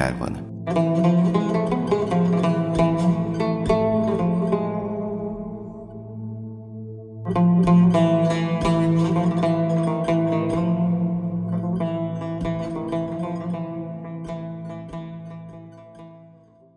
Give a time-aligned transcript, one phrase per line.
[0.00, 0.36] Kervanı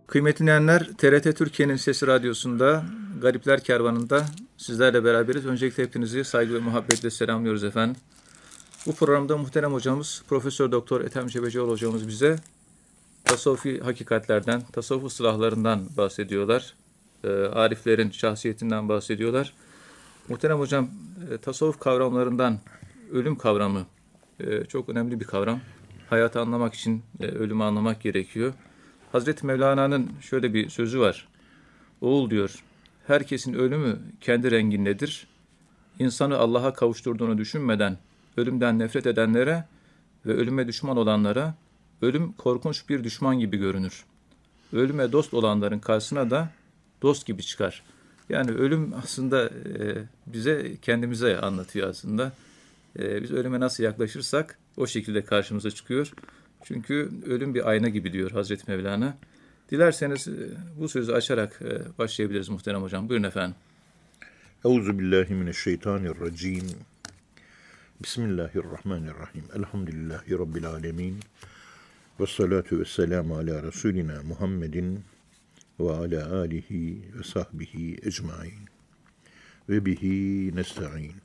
[0.07, 2.83] Kıymetli dinleyenler, TRT Türkiye'nin Sesi Radyosu'nda
[3.21, 4.25] Garipler Kervanı'nda
[4.57, 5.45] sizlerle beraberiz.
[5.45, 7.95] Öncelikle hepinizi saygı ve muhabbetle selamlıyoruz efendim.
[8.85, 12.39] Bu programda muhterem hocamız Profesör Doktor Ethem Cebecioğlu hocamız bize
[13.33, 16.73] tasavvufi hakikatlerden, tasavvuf ıslahlarından bahsediyorlar.
[17.23, 19.53] E, ariflerin şahsiyetinden bahsediyorlar.
[20.29, 20.89] Muhterem hocam
[21.31, 22.59] e, tasavvuf kavramlarından
[23.11, 23.85] ölüm kavramı
[24.39, 25.59] e, çok önemli bir kavram.
[26.09, 28.53] Hayatı anlamak için e, ölümü anlamak gerekiyor.
[29.11, 31.27] Hazreti Mevlana'nın şöyle bir sözü var.
[32.01, 32.63] Oğul diyor,
[33.07, 35.27] herkesin ölümü kendi rengindedir.
[35.99, 37.97] İnsanı Allah'a kavuşturduğunu düşünmeden
[38.37, 39.65] ölümden nefret edenlere
[40.25, 41.55] ve ölüme düşman olanlara
[42.03, 44.03] ölüm korkunç bir düşman gibi görünür.
[44.73, 46.49] Ölüme dost olanların karşısına da
[47.01, 47.83] dost gibi çıkar.
[48.29, 49.95] Yani ölüm aslında e,
[50.27, 52.31] bize kendimize anlatıyor aslında.
[52.99, 56.13] E, biz ölüme nasıl yaklaşırsak o şekilde karşımıza çıkıyor.
[56.63, 59.17] Çünkü ölüm bir ayna gibi diyor Hazreti Mevlana.
[59.71, 60.31] Dilerseniz e,
[60.79, 61.59] bu sözü açarak
[61.97, 63.09] başlayabiliriz muhterem hocam.
[63.09, 63.55] Buyurun efendim.
[64.65, 66.67] Euzu billahi mineşşeytanirracim.
[68.03, 69.43] Bismillahirrahmanirrahim.
[69.55, 71.19] Elhamdülillahi rabbil alamin.
[72.19, 75.03] Ve salatu ve selamu ala Resulina Muhammedin
[75.79, 78.69] ve ala alihi ve sahbihi ecmain.
[79.69, 81.15] Ve bihi nesta'in.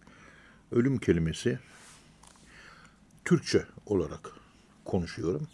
[0.72, 1.58] Ölüm kelimesi
[3.24, 4.30] Türkçe olarak
[4.84, 5.48] konuşuyorum.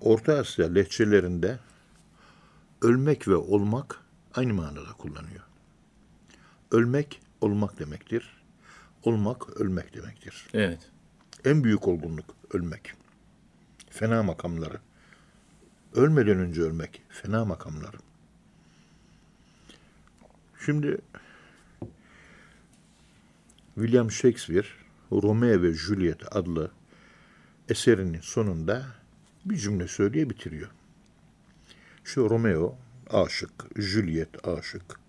[0.00, 1.58] Orta Asya lehçelerinde
[2.82, 4.00] ölmek ve olmak
[4.34, 5.42] aynı manada kullanıyor.
[6.70, 8.42] Ölmek olmak demektir.
[9.02, 10.46] Olmak ölmek demektir.
[10.54, 10.90] Evet.
[11.44, 13.01] En büyük olgunluk ölmek.
[13.92, 14.80] Fena makamları.
[15.94, 17.02] Ölmeden önce ölmek.
[17.08, 17.96] Fena makamları.
[20.64, 20.98] Şimdi
[23.74, 24.66] William Shakespeare
[25.12, 26.70] Romeo ve Juliet adlı
[27.68, 28.86] eserinin sonunda
[29.44, 30.70] bir cümle söyleye bitiriyor.
[32.04, 32.78] Şu Romeo
[33.10, 35.00] aşık, Juliet aşık.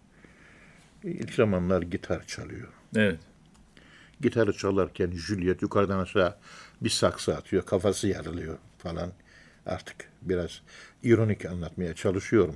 [1.03, 2.67] İlk zamanlar gitar çalıyor.
[2.95, 3.19] Evet.
[4.21, 6.37] Gitarı çalarken Juliet yukarıdan aşağı
[6.83, 9.11] bir saksı atıyor, kafası yarılıyor falan.
[9.65, 10.61] Artık biraz
[11.03, 12.55] ironik anlatmaya çalışıyorum.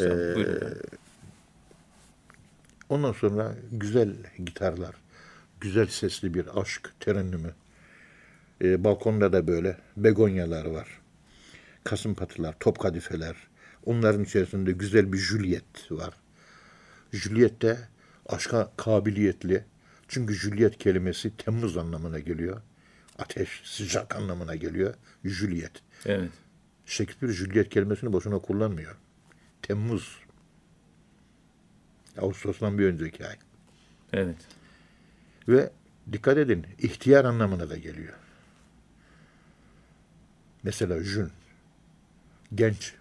[0.00, 0.78] Ee, Buyurun.
[2.88, 4.94] Ondan sonra güzel gitarlar,
[5.60, 7.54] güzel sesli bir aşk terennümü.
[8.62, 11.00] Ee, balkonda da böyle begonyalar var.
[11.84, 13.36] Kasım patılar, top kadifeler.
[13.86, 16.14] Onların içerisinde güzel bir Juliet var.
[17.12, 17.78] Juliet de
[18.26, 19.64] aşka kabiliyetli.
[20.08, 22.62] Çünkü Juliet kelimesi Temmuz anlamına geliyor.
[23.18, 24.94] Ateş, sıcak anlamına geliyor.
[25.24, 25.72] Juliet.
[26.06, 26.30] Evet.
[26.86, 28.96] Shakespeare Juliet kelimesini boşuna kullanmıyor.
[29.62, 30.18] Temmuz.
[32.18, 33.36] Ağustos'tan bir önceki ay.
[34.12, 34.36] Evet.
[35.48, 35.70] Ve
[36.12, 38.14] dikkat edin ihtiyar anlamına da geliyor.
[40.62, 41.30] Mesela jün.
[42.54, 42.94] Genç.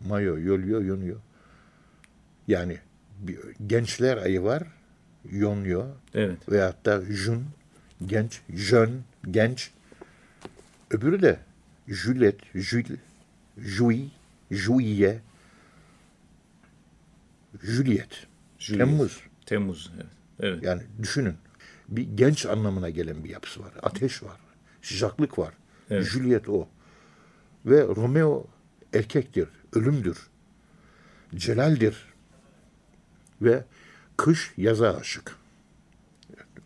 [0.00, 1.20] Mayo, yoluyor, yonuyor.
[2.48, 2.78] Yani
[3.18, 4.62] bir, gençler ayı var.
[5.30, 5.86] Yonuyor.
[6.14, 6.38] Evet.
[6.50, 7.46] Veyahut da jün.
[8.06, 8.40] Genç.
[8.48, 9.04] Jön.
[9.30, 9.70] Genç.
[10.90, 11.40] Öbürü de
[11.88, 12.82] Juliet, Jul,
[13.58, 14.10] Jui,
[14.50, 15.20] Juiye,
[17.62, 18.26] Juliet.
[18.58, 18.78] Juliet.
[18.78, 19.20] Temmuz.
[19.46, 19.92] Temmuz.
[19.96, 20.06] Evet.
[20.40, 20.62] evet.
[20.62, 21.34] Yani düşünün.
[21.88, 23.72] Bir genç anlamına gelen bir yapısı var.
[23.82, 24.36] Ateş var.
[24.82, 25.54] Sıcaklık var.
[25.90, 26.04] Evet.
[26.04, 26.68] Juliet o.
[27.66, 28.46] Ve Romeo
[28.94, 29.48] erkektir.
[29.72, 30.28] Ölümdür.
[31.34, 32.14] Celaldir.
[33.42, 33.64] Ve
[34.16, 35.37] kış yaza aşık.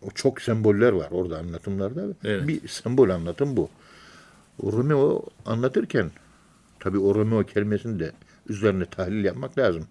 [0.03, 2.05] O çok semboller var orada anlatımlarda.
[2.25, 2.49] Evet.
[2.49, 3.71] Bir sembol anlatım bu.
[4.63, 6.11] Romeo anlatırken
[6.81, 8.13] tabii o Romeo kelimesini de
[8.49, 9.87] üzerine tahlil yapmak lazım.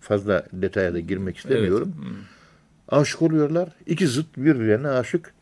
[0.00, 1.94] Fazla detaya da girmek istemiyorum.
[2.06, 2.16] Evet.
[2.88, 3.68] Aşık oluyorlar.
[3.86, 5.34] İki zıt birbirlerine aşık.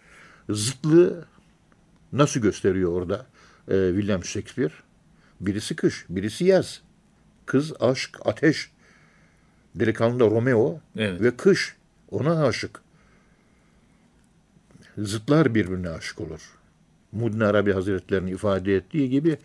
[0.50, 1.24] Zıtlığı
[2.12, 3.26] nasıl gösteriyor orada
[3.68, 4.72] e, William Shakespeare?
[5.40, 6.82] Birisi kış, birisi yaz.
[7.46, 8.70] Kız aşk, ateş.
[9.74, 11.20] Delikanlı da Romeo Evet.
[11.20, 11.76] ve kış.
[12.10, 12.80] Ona aşık.
[15.04, 16.40] Zıtlar birbirine aşık olur.
[17.12, 19.38] Mudin Arabi Hazretleri'nin ifade ettiği gibi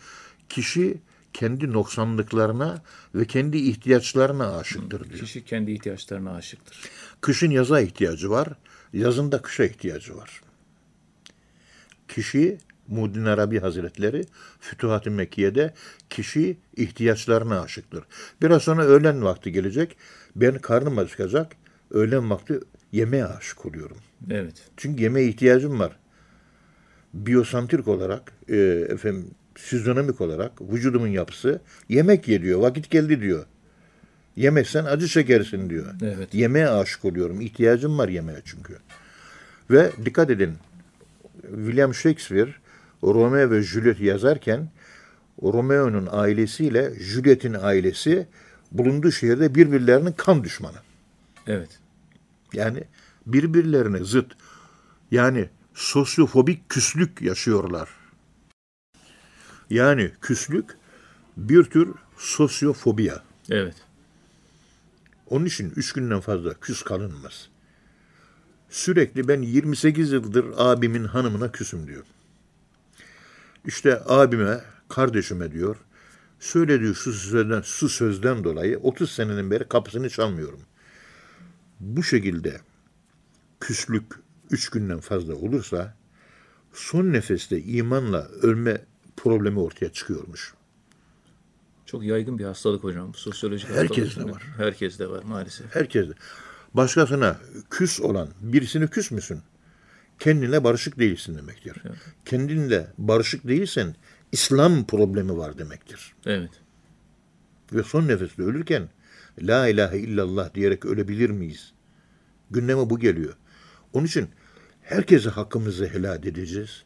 [0.50, 0.98] kişi
[1.34, 2.81] kendi noksanlıklarına
[3.16, 5.19] ve kendi ihtiyaçlarına aşıktır diyor.
[5.19, 6.90] Kişi kendi ihtiyaçlarına aşıktır.
[7.22, 8.48] Kışın yaza ihtiyacı var,
[8.94, 10.42] yazın da kışa ihtiyacı var.
[12.07, 12.57] Kişi
[12.88, 14.25] Muhyiddin Arabi Hazretleri
[14.60, 15.74] Fütuhat-ı Mekke'de
[16.10, 18.04] kişi ihtiyaçlarına aşıktır.
[18.42, 19.98] Biraz sonra öğlen vakti gelecek.
[20.36, 21.56] Ben karnım acıkacak.
[21.92, 22.60] Öğlen vakti
[22.95, 23.97] yemeğe aşık oluyorum.
[24.31, 24.56] Evet.
[24.77, 25.97] Çünkü yemeğe ihtiyacım var.
[27.13, 28.57] Biyosantrik olarak e,
[28.89, 32.59] efendim Fizyonomik olarak vücudumun yapısı yemek ye diyor.
[32.59, 33.45] Vakit geldi diyor.
[34.36, 35.86] Yemezsen acı çekersin diyor.
[36.03, 36.33] Evet.
[36.33, 37.42] Yemeğe aşık oluyorum.
[37.42, 38.77] İhtiyacım var yemeğe çünkü.
[39.71, 40.53] Ve dikkat edin.
[41.42, 42.56] William Shakespeare
[43.03, 44.69] Romeo ve Juliet yazarken
[45.44, 48.27] Romeo'nun ailesiyle Juliet'in ailesi
[48.71, 50.77] bulunduğu şehirde birbirlerinin kan düşmanı.
[51.47, 51.69] Evet.
[52.56, 52.84] Yani
[53.25, 54.31] birbirlerine zıt.
[55.12, 57.90] Yani sosyofobik küslük yaşıyorlar.
[59.69, 60.78] Yani küslük
[61.38, 63.24] bir tür sosyofobiya.
[63.50, 63.75] Evet.
[65.30, 67.50] Onun için üç günden fazla küs kalınmaz.
[68.69, 72.04] Sürekli ben 28 yıldır abimin hanımına küsüm diyor.
[73.66, 75.75] İşte abime, kardeşime diyor,
[76.40, 80.62] söylediği şu sözden, şu sözden dolayı 30 senenin beri kapısını çalmıyorum.
[81.85, 82.61] Bu şekilde
[83.59, 84.03] küslük
[84.51, 85.95] üç günden fazla olursa
[86.73, 88.81] son nefeste imanla ölme
[89.17, 90.53] problemi ortaya çıkıyormuş.
[91.85, 93.13] Çok yaygın bir hastalık hocam.
[93.15, 94.35] Sosyolojik Herkeste hastalık.
[94.35, 94.43] var.
[94.57, 95.75] Herkeste var maalesef.
[95.75, 96.07] Herkes
[96.73, 97.39] başkasına
[97.69, 99.39] küs olan birisini küs müsün?
[100.19, 101.81] Kendine barışık değilsin demektir.
[102.25, 103.95] Kendinle barışık değilsen
[104.31, 106.13] İslam problemi var demektir.
[106.25, 106.51] Evet.
[107.73, 108.89] Ve son nefeste ölürken
[109.41, 111.75] La ilahe illallah diyerek ölebilir miyiz?
[112.51, 113.33] Gündeme bu geliyor.
[113.94, 114.30] Onun için
[114.81, 116.83] herkese hakkımızı helal edeceğiz.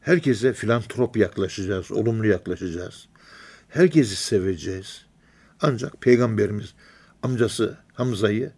[0.00, 3.08] Herkese filantrop yaklaşacağız, olumlu yaklaşacağız.
[3.68, 5.06] Herkesi seveceğiz.
[5.60, 6.74] Ancak Peygamberimiz
[7.22, 8.52] amcası Hamza'yı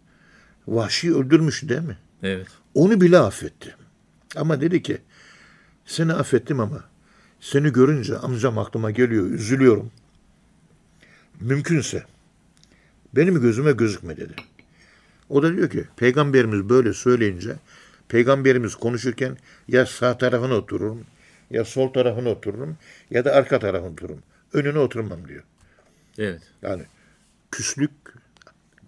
[0.67, 1.97] vahşi öldürmüş değil mi?
[2.23, 2.47] Evet.
[2.73, 3.75] Onu bile affetti.
[4.35, 5.01] Ama dedi ki
[5.85, 6.83] seni affettim ama
[7.39, 9.91] seni görünce amcam aklıma geliyor, üzülüyorum.
[11.39, 12.03] Mümkünse
[13.15, 14.33] benim gözüme gözükme dedi.
[15.29, 17.55] O da diyor ki peygamberimiz böyle söyleyince
[18.07, 19.37] peygamberimiz konuşurken
[19.67, 21.05] ya sağ tarafına otururum
[21.49, 22.77] ya sol tarafına otururum
[23.09, 24.19] ya da arka tarafına otururum.
[24.53, 25.43] Önüne oturmam diyor.
[26.17, 26.41] Evet.
[26.61, 26.83] Yani
[27.51, 27.91] küslük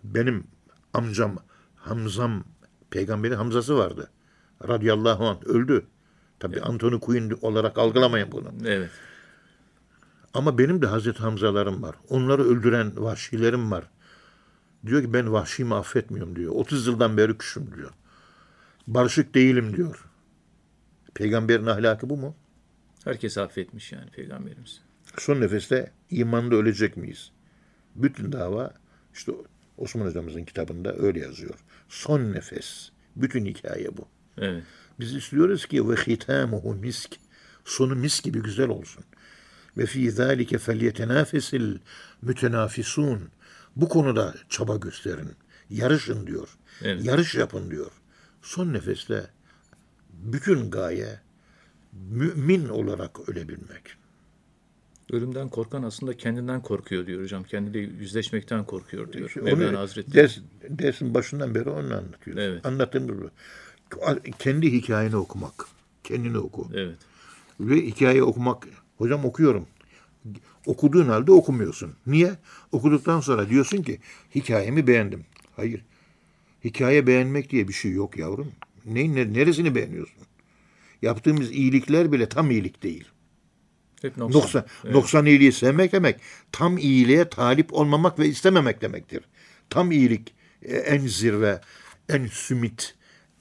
[0.03, 0.43] benim
[0.93, 1.37] amcam
[1.75, 2.43] Hamzam
[2.89, 4.09] peygamberin Hamzası vardı.
[4.67, 5.85] Radıyallahu anh öldü.
[6.39, 8.51] Tabi Anthony Quinn olarak algılamayın bunu.
[8.65, 8.89] Evet.
[10.33, 11.95] Ama benim de Hazreti Hamzalarım var.
[12.09, 13.89] Onları öldüren vahşilerim var.
[14.85, 16.51] Diyor ki ben vahşimi affetmiyorum diyor.
[16.55, 17.91] 30 yıldan beri küsüm diyor.
[18.87, 20.05] Barışık değilim diyor.
[21.13, 22.35] Peygamberin ahlakı bu mu?
[23.03, 24.81] Herkesi affetmiş yani peygamberimiz.
[25.17, 27.31] Son nefeste imanda ölecek miyiz?
[27.95, 28.73] Bütün dava
[29.13, 29.31] işte
[29.77, 31.55] Osman hocamızın kitabında öyle yazıyor.
[31.89, 32.89] Son nefes.
[33.15, 34.07] Bütün hikaye bu.
[34.37, 34.63] Evet.
[34.99, 37.15] Biz istiyoruz ki ve hitamuhu misk.
[37.65, 39.03] Sonu mis gibi güzel olsun.
[39.77, 41.77] Ve fi zalike felyetenafesil
[42.21, 43.29] mütenafisun.
[43.75, 45.31] Bu konuda çaba gösterin.
[45.69, 46.57] Yarışın diyor.
[46.81, 47.05] Evet.
[47.05, 47.91] Yarış yapın diyor.
[48.41, 49.27] Son nefeste
[50.13, 51.19] bütün gaye
[51.93, 53.83] mümin olarak ölebilmek.
[55.11, 57.43] Ölümden korkan aslında kendinden korkuyor diyor hocam.
[57.43, 59.33] Kendiyle yüzleşmekten korkuyor diyor.
[59.37, 60.13] Onu Mevlana Hazretleri.
[60.15, 60.37] ders,
[60.69, 62.37] dersin başından beri onu anlatıyor.
[62.37, 62.65] Evet.
[62.65, 63.29] Anlattığımız bu.
[64.39, 65.65] Kendi hikayeni okumak.
[66.03, 66.67] Kendini oku.
[66.73, 66.97] Evet.
[67.59, 68.67] Ve hikaye okumak.
[68.97, 69.67] Hocam okuyorum.
[70.65, 71.93] Okuduğun halde okumuyorsun.
[72.07, 72.31] Niye?
[72.71, 73.99] Okuduktan sonra diyorsun ki
[74.35, 75.25] hikayemi beğendim.
[75.55, 75.85] Hayır.
[76.63, 78.51] Hikaye beğenmek diye bir şey yok yavrum.
[78.85, 80.21] Ne, ne, neresini beğeniyorsun?
[81.01, 83.05] Yaptığımız iyilikler bile tam iyilik değil.
[84.01, 84.41] Hep noksan.
[84.41, 84.95] Noksan, Evet.
[84.95, 86.15] noksan iyiliği sevmek demek,
[86.51, 89.21] tam iyiliğe talip olmamak ve istememek demektir.
[89.69, 91.61] Tam iyilik e, en zirve,
[92.09, 92.95] en sümit,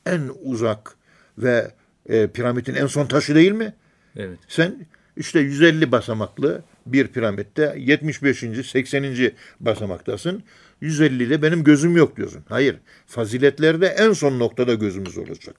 [0.06, 0.96] en uzak
[1.38, 1.74] ve
[2.06, 3.74] e, piramidin en son taşı değil mi?
[4.16, 4.38] Evet.
[4.48, 8.44] Sen işte 150 basamaklı bir piramitte 75.
[8.66, 9.32] 80.
[9.60, 10.42] basamaktasın.
[10.82, 12.44] 150'de benim gözüm yok diyorsun.
[12.48, 12.76] Hayır.
[13.06, 15.56] Faziletlerde en son noktada gözümüz olacak.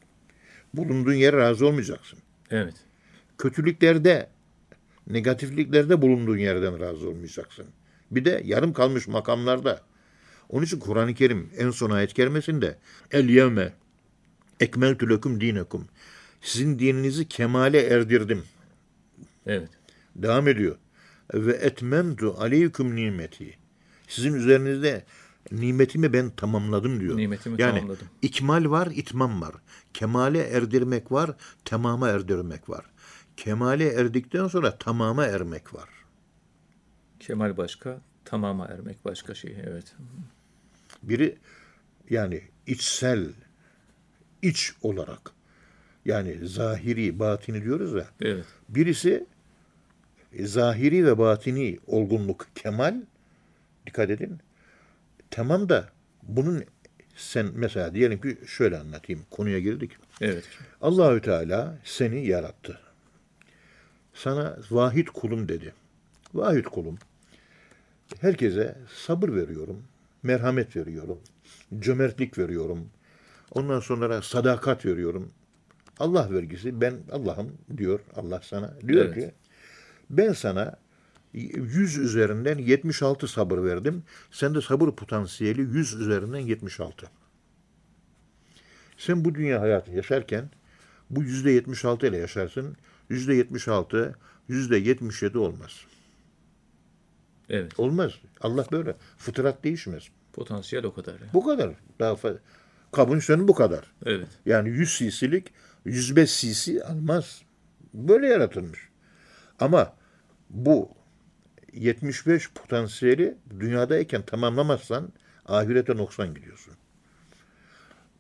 [0.73, 2.19] Bulunduğun yere razı olmayacaksın.
[2.51, 2.73] Evet.
[3.37, 4.29] Kötülüklerde,
[5.07, 7.65] negatifliklerde bulunduğun yerden razı olmayacaksın.
[8.11, 9.81] Bir de yarım kalmış makamlarda.
[10.49, 12.77] Onun için Kur'an-ı Kerim en son ayet kerimesinde
[13.11, 13.73] El yevme
[14.59, 15.87] ekmeltü leküm dinekum.
[16.41, 18.43] Sizin dininizi kemale erdirdim.
[19.45, 19.69] Evet.
[20.15, 20.75] Devam ediyor.
[21.33, 23.57] Ve etmemtu aleyküm nimeti.
[24.07, 25.05] Sizin üzerinizde
[25.51, 27.17] nimetimi ben tamamladım diyor.
[27.17, 28.07] Nimetimi yani, tamamladım.
[28.21, 29.55] ikmal var, itmam var.
[29.93, 31.35] Kemale erdirmek var,
[31.65, 32.85] tamama erdirmek var.
[33.37, 35.89] Kemale erdikten sonra tamama ermek var.
[37.19, 39.57] Kemal başka, tamama ermek başka şey.
[39.63, 39.95] Evet.
[41.03, 41.37] Biri
[42.09, 43.29] yani içsel,
[44.41, 45.31] iç olarak
[46.05, 48.07] yani zahiri, batini diyoruz ya.
[48.21, 48.45] Evet.
[48.69, 49.25] Birisi
[50.39, 52.95] zahiri ve batini olgunluk, kemal.
[53.87, 54.37] Dikkat edin.
[55.31, 55.89] Tamam da
[56.23, 56.63] bunun
[57.15, 59.21] sen mesela diyelim ki şöyle anlatayım.
[59.31, 59.91] Konuya girdik.
[60.21, 60.43] Evet.
[60.81, 62.79] Allahü Teala seni yarattı.
[64.13, 65.73] sana vahid kulum dedi.
[66.33, 66.97] Vahid kulum.
[68.21, 69.83] Herkese sabır veriyorum,
[70.23, 71.19] merhamet veriyorum,
[71.79, 72.89] cömertlik veriyorum.
[73.51, 75.31] Ondan sonra sadakat veriyorum.
[75.99, 78.73] Allah vergisi ben Allah'ım diyor Allah sana.
[78.87, 79.15] Diyor Evet.
[79.15, 79.31] ki
[80.11, 80.75] ben sana
[81.33, 84.03] 100 üzerinden 76 sabır verdim.
[84.31, 87.07] Sen de sabır potansiyeli 100 üzerinden 76.
[88.97, 90.49] Sen bu dünya hayatı yaşarken
[91.09, 92.77] bu yüzde 76 ile yaşarsın.
[93.09, 94.15] Yüzde 76,
[94.47, 95.71] yüzde 77 olmaz.
[97.49, 97.79] Evet.
[97.79, 98.11] Olmaz.
[98.41, 98.95] Allah böyle.
[99.17, 100.03] Fıtrat değişmez.
[100.33, 101.13] Potansiyel o kadar.
[101.13, 101.19] ya.
[101.33, 101.71] Bu kadar.
[101.99, 102.37] Daha fa-
[102.91, 103.91] kabın sonu bu kadar.
[104.05, 104.27] Evet.
[104.45, 105.53] Yani 100 cc'lik
[105.85, 107.41] 105 cc almaz.
[107.93, 108.79] Böyle yaratılmış.
[109.59, 109.93] Ama
[110.51, 110.89] bu
[111.73, 115.13] 75 potansiyeli dünyadayken tamamlamazsan
[115.45, 116.73] ahirete noksan gidiyorsun.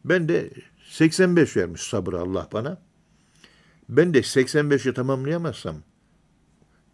[0.05, 0.49] Ben de
[0.89, 2.81] 85 vermiş sabır Allah bana.
[3.89, 5.75] Ben de 85'i tamamlayamazsam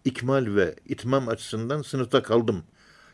[0.06, 2.64] ikmal ve itmam açısından sınıfta kaldım.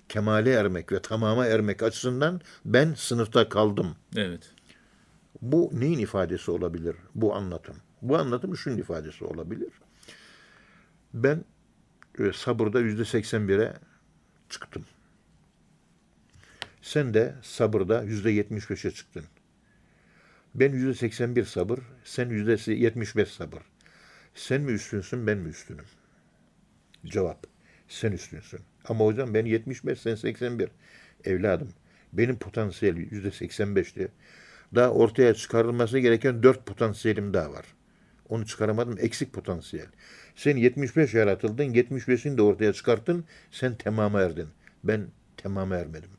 [0.09, 3.95] Kemale ermek ve tamama ermek açısından ben sınıfta kaldım.
[4.15, 4.51] Evet.
[5.41, 7.75] Bu neyin ifadesi olabilir bu anlatım?
[8.01, 9.69] Bu anlatım şunun ifadesi olabilir.
[11.13, 11.45] Ben
[12.33, 13.73] sabırda yüzde 81'e
[14.49, 14.85] çıktım.
[16.81, 19.23] Sen de sabırda yüzde 75'e çıktın.
[20.55, 23.61] Ben yüzde 81 sabır, sen yüzde 75 sabır.
[24.35, 25.85] Sen mi üstünsün, ben mi üstünüm?
[27.05, 27.47] Cevap,
[27.87, 28.59] sen üstünsün.
[28.85, 30.69] Ama hocam ben 75, sen 81.
[31.23, 31.69] Evladım,
[32.13, 34.07] benim potansiyelim yüzde 85'ti.
[34.75, 37.65] Daha ortaya çıkarılması gereken 4 potansiyelim daha var.
[38.33, 39.87] Onu çıkaramadım, eksik potansiyel.
[40.35, 44.47] Sen 75 yaratıldın, 75'ini de ortaya çıkarttın, sen tamama erdin.
[44.83, 46.09] Ben tamama ermedim.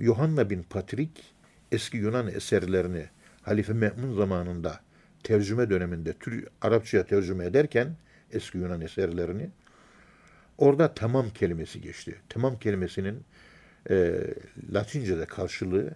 [0.00, 1.34] Yohanna bin Patrik
[1.72, 3.06] eski Yunan eserlerini
[3.42, 4.80] Halife Me'mun zamanında
[5.22, 6.14] tercüme döneminde
[6.62, 7.96] Arapçaya tercüme ederken
[8.32, 9.50] eski Yunan eserlerini
[10.58, 12.16] orada tamam kelimesi geçti.
[12.28, 13.24] Tamam kelimesinin
[13.90, 14.20] e,
[14.72, 15.94] Latince'de karşılığı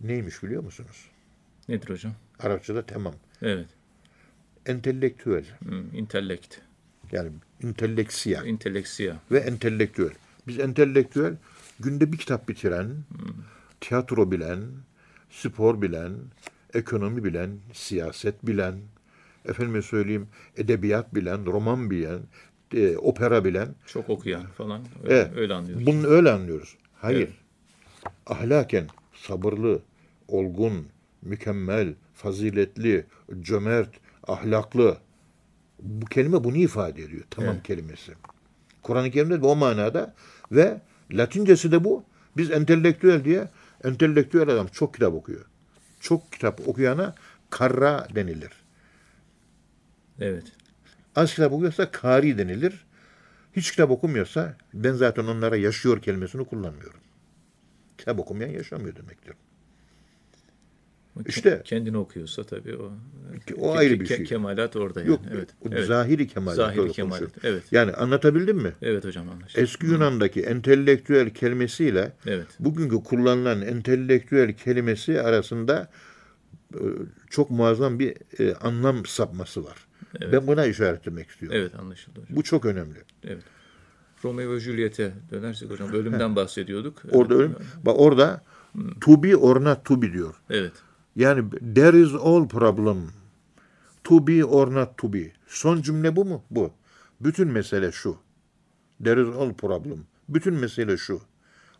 [0.00, 1.10] neymiş biliyor musunuz?
[1.68, 2.12] Nedir hocam?
[2.38, 3.14] Arapçada tamam.
[3.42, 3.75] Evet.
[4.66, 6.58] Entelektüel Hmm, intellekt.
[7.12, 7.30] yani
[7.62, 9.16] inteleksiya Inteleksiya.
[9.30, 10.10] ve entelektüel.
[10.46, 11.36] Biz entelektüel
[11.80, 12.90] günde bir kitap bitiren,
[13.80, 14.62] tiyatro bilen,
[15.30, 16.12] spor bilen,
[16.74, 18.74] ekonomi bilen, siyaset bilen,
[19.44, 22.18] efendime söyleyeyim edebiyat bilen, roman bilen,
[22.74, 23.74] e, opera bilen.
[23.86, 24.82] Çok okuyan falan.
[25.04, 25.30] Öyle, Evet.
[25.36, 25.86] öyle anlıyoruz.
[25.86, 26.76] Bunu öyle anlıyoruz.
[26.94, 27.18] Hayır.
[27.18, 27.30] Evet.
[28.26, 29.82] Ahlaken sabırlı,
[30.28, 30.86] olgun,
[31.22, 33.04] mükemmel, faziletli,
[33.40, 33.90] cömert,
[34.28, 34.98] ahlaklı.
[35.82, 37.24] Bu kelime bunu ifade ediyor.
[37.30, 37.62] Tamam Evet.
[37.62, 38.12] kelimesi.
[38.82, 40.14] Kur'an-ı Kerim'de de o manada
[40.52, 40.80] ve
[41.10, 42.04] Latincesi de bu.
[42.36, 43.48] Biz entelektüel diye
[43.84, 45.44] entelektüel adam çok kitap okuyor.
[46.00, 47.14] Çok kitap okuyana
[47.50, 48.52] karra denilir.
[50.20, 50.44] Evet.
[51.16, 52.86] Az kitap okuyorsa kari denilir.
[53.56, 57.00] Hiç kitap okumuyorsa ben zaten onlara yaşıyor kelimesini kullanmıyorum.
[57.98, 59.34] Kitap okumayan yaşamıyor demektir.
[61.26, 62.92] İşte- kendini okuyorsa tabii o.
[63.56, 64.24] O ke- ayrı bir ke- şey.
[64.24, 65.08] Kemalat orada yani.
[65.10, 65.48] Yok evet.
[65.64, 65.86] o evet.
[65.86, 66.56] zahiri kemalat.
[66.56, 67.30] Zahiri kemalat, konuşuyor.
[67.54, 67.62] evet.
[67.70, 68.72] Yani anlatabildim mi?
[68.82, 69.60] Evet hocam anlaşıldı.
[69.60, 72.46] Eski Yunan'daki entelektüel kelimesiyle Evet.
[72.58, 75.88] bugünkü kullanılan entelektüel kelimesi arasında
[76.74, 76.80] e,
[77.30, 79.86] çok muazzam bir e, anlam sapması var.
[80.32, 81.58] Ben buna işaret etmek istiyorum.
[81.60, 82.36] Evet anlaşıldı hocam.
[82.36, 82.98] Bu çok önemli.
[83.24, 83.42] Evet.
[84.24, 87.02] Romeo ve Juliet'e dönersek hocam ölümden bahsediyorduk.
[87.10, 87.44] Orada Evet.
[87.44, 88.44] ölüm, bak orada
[89.00, 90.34] to be or not to be diyor.
[90.50, 90.72] Evet.
[91.16, 93.12] Yani there is all problem.
[94.04, 95.32] To be or not to be.
[95.46, 96.42] Son cümle bu mu?
[96.50, 96.72] Bu.
[97.20, 98.16] Bütün mesele şu.
[99.04, 100.06] There is all problem.
[100.28, 101.20] Bütün mesele şu.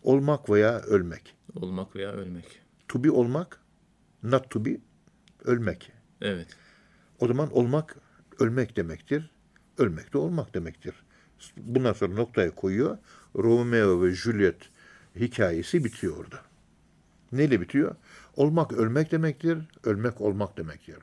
[0.02, 1.36] Olmak veya ölmek.
[1.54, 2.60] Olmak veya ölmek.
[2.88, 3.60] To be olmak,
[4.22, 4.76] not to be
[5.44, 5.92] ölmek.
[6.20, 6.46] Evet.
[7.18, 7.96] O zaman olmak
[8.38, 9.30] ölmek demektir.
[9.78, 10.94] Ölmek de olmak demektir.
[11.56, 12.98] Bundan sonra noktayı koyuyor.
[13.36, 14.70] Romeo ve Juliet
[15.16, 16.40] hikayesi bitiyor orada.
[17.32, 17.94] Neyle bitiyor?
[18.36, 20.96] Olmak ölmek demektir, ölmek olmak demektir.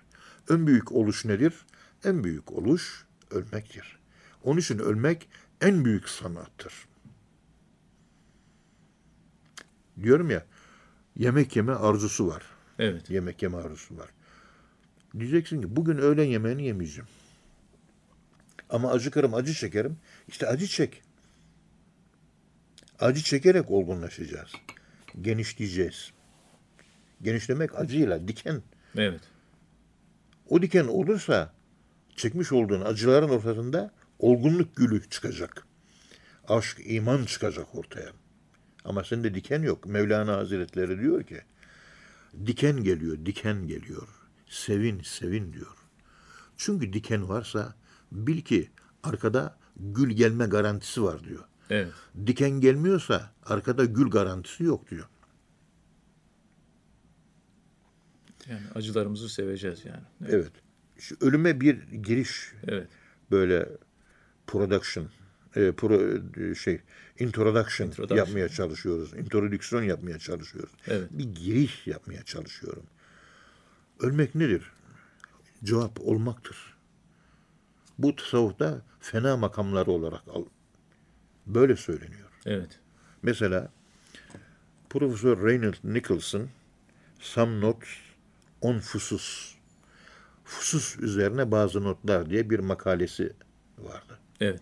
[0.49, 1.53] En büyük oluş nedir?
[2.03, 3.99] En büyük oluş ölmektir.
[4.43, 5.29] Onun için ölmek
[5.61, 6.73] en büyük sanattır.
[10.01, 10.45] Diyorum ya,
[11.15, 12.43] yemek yeme arzusu var.
[12.79, 13.09] Evet.
[13.09, 14.09] Yemek yeme arzusu var.
[15.19, 17.09] Diyeceksin ki bugün öğlen yemeğini yemeyeceğim.
[18.69, 19.97] Ama acıkırım, acı çekerim.
[20.27, 21.03] İşte acı çek.
[22.99, 24.51] Acı çekerek olgunlaşacağız.
[25.21, 26.12] Genişleyeceğiz.
[27.23, 28.61] Genişlemek acıyla, diken.
[28.97, 29.21] Evet.
[30.49, 31.53] O diken olursa
[32.15, 35.67] çekmiş olduğun acıların ortasında olgunluk gülü çıkacak.
[36.47, 38.09] Aşk, iman çıkacak ortaya.
[38.85, 39.85] Ama sende diken yok.
[39.85, 41.41] Mevlana Hazretleri diyor ki,
[42.45, 44.07] diken geliyor, diken geliyor.
[44.47, 45.77] Sevin, sevin diyor.
[46.57, 47.75] Çünkü diken varsa
[48.11, 48.69] bil ki
[49.03, 51.43] arkada gül gelme garantisi var diyor.
[51.69, 51.91] Evet.
[52.27, 55.05] Diken gelmiyorsa arkada gül garantisi yok diyor.
[58.49, 60.03] Yani acılarımızı seveceğiz yani.
[60.21, 60.33] Evet.
[60.33, 60.51] Evet.
[60.97, 62.87] Şu ölüme bir giriş Evet.
[63.31, 63.69] böyle
[64.47, 65.09] production
[65.55, 66.01] e, pro,
[66.43, 66.81] e, şey
[67.19, 68.17] introduction, Introduction.
[68.17, 69.13] yapmaya çalışıyoruz.
[69.13, 70.71] Introdüksiyon yapmaya çalışıyoruz.
[70.87, 71.09] Evet.
[71.11, 72.83] Bir giriş yapmaya çalışıyorum.
[73.99, 74.71] Ölmek nedir?
[75.63, 76.57] Cevap olmaktır.
[77.99, 80.45] Bu tasavvufta fena makamları olarak al.
[81.45, 82.29] Böyle söyleniyor.
[82.45, 82.79] Evet.
[83.21, 83.71] Mesela
[84.89, 86.49] Profesör Reynold Nicholson
[87.19, 87.89] Some Notes
[88.63, 89.55] on Fusus
[90.45, 93.33] Fusus üzerine bazı notlar diye bir makalesi
[93.77, 94.19] vardı.
[94.41, 94.61] Evet.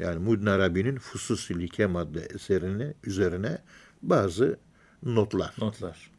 [0.00, 3.58] Yani Muhyiddin Arabi'nin Fusus Likem adlı eserini üzerine
[4.02, 4.58] bazı
[5.02, 5.54] notlar.
[5.58, 6.10] Notlar.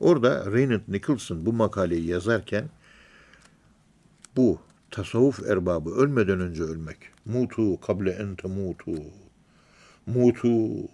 [0.00, 2.68] Orada Reynold Nicholson bu makaleyi yazarken
[4.36, 6.98] bu tasavvuf erbabı ölmeden önce ölmek.
[7.24, 8.92] Mutu kable en temutu.
[10.06, 10.88] Mutu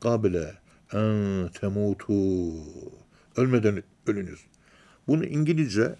[0.00, 0.54] kable
[0.92, 2.14] en temutu.
[3.36, 4.40] Ölmeden ölünüz.
[5.08, 5.96] Bunu İngilizce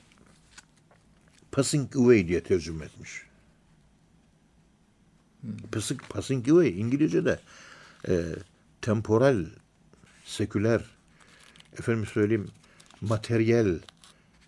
[1.52, 3.22] passing away diye tercüme etmiş.
[5.72, 7.40] Passing, passing away İngilizce'de
[8.08, 8.24] e,
[8.82, 9.44] temporal,
[10.24, 10.84] seküler,
[11.78, 12.50] efendim söyleyeyim
[13.00, 13.78] materyal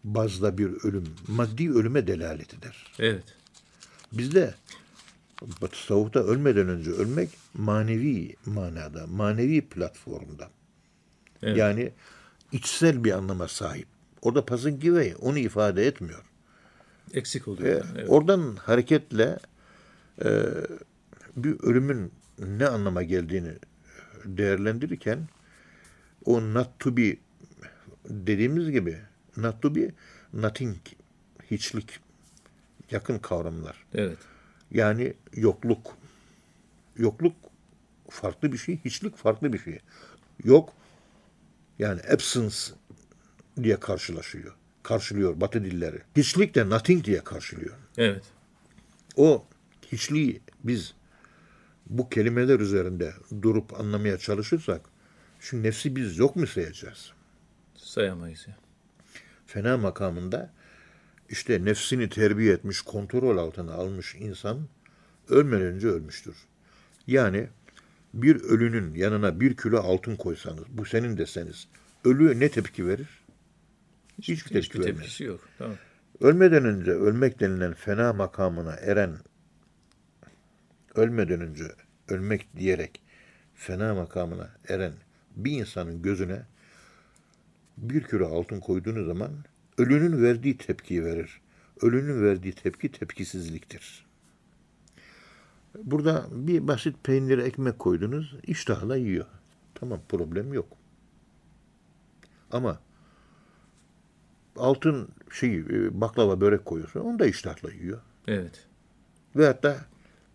[0.04, 2.92] bazda bir ölüm, maddi ölüme delalet eder.
[2.98, 3.24] Evet.
[4.12, 4.54] Bizde
[5.60, 10.50] tasavvufta ölmeden önce ölmek manevi manada, manevi platformda.
[11.42, 11.56] Evet.
[11.56, 11.92] Yani
[12.52, 13.97] içsel bir anlama sahip.
[14.22, 16.24] Orada passing away onu ifade etmiyor.
[17.14, 17.68] Eksik oluyor.
[17.68, 18.10] E, yani, Evet.
[18.10, 19.38] Oradan hareketle
[20.24, 20.42] e,
[21.36, 23.52] bir ölümün ne anlama geldiğini
[24.24, 25.28] değerlendirirken
[26.24, 27.16] o not to be
[28.08, 28.98] dediğimiz gibi
[29.36, 29.90] not to be
[30.32, 30.76] nothing
[31.50, 32.00] hiçlik
[32.90, 33.84] yakın kavramlar.
[33.94, 34.18] Evet.
[34.70, 35.96] Yani yokluk.
[36.96, 37.34] Yokluk
[38.10, 39.78] farklı bir şey, hiçlik farklı bir şey.
[40.44, 40.72] Yok
[41.78, 42.56] yani absence
[43.64, 44.54] diye karşılaşıyor.
[44.82, 46.02] Karşılıyor Batı dilleri.
[46.16, 47.76] Hiçlik de nothing diye karşılıyor.
[47.98, 48.22] Evet.
[49.16, 49.44] O
[49.92, 50.94] hiçliği biz
[51.86, 54.80] bu kelimeler üzerinde durup anlamaya çalışırsak
[55.40, 57.12] şu nefsi biz yok mu sayacağız?
[57.76, 58.56] Sayamayız ya.
[59.46, 60.52] Fena makamında
[61.28, 64.68] işte nefsini terbiye etmiş, kontrol altına almış insan
[65.28, 66.36] ölmeden önce ölmüştür.
[67.06, 67.48] Yani
[68.14, 71.68] bir ölünün yanına bir kilo altın koysanız, bu senin deseniz,
[72.04, 73.08] ölü ne tepki verir?
[74.18, 74.96] Hiçbir tepki Hiçbir vermez.
[74.96, 75.48] tepkisi yok.
[75.58, 75.76] Tamam.
[76.20, 79.16] Ölmeden önce ölmek denilen fena makamına eren,
[80.94, 81.64] ölmeden önce
[82.08, 83.02] ölmek diyerek
[83.54, 84.92] fena makamına eren
[85.36, 86.42] bir insanın gözüne
[87.76, 89.30] bir kilo altın koyduğunuz zaman
[89.78, 91.40] ölünün verdiği tepkiyi verir.
[91.82, 94.06] Ölünün verdiği tepki tepkisizliktir.
[95.84, 99.26] Burada bir basit peynir ekmek koydunuz, iştahla yiyor.
[99.74, 100.76] Tamam problem yok.
[102.52, 102.80] Ama
[104.58, 105.64] altın şey
[106.00, 108.00] baklava börek koyuyorsun onu da iştahla yiyor.
[108.28, 108.66] Evet.
[109.36, 109.76] Veyahut da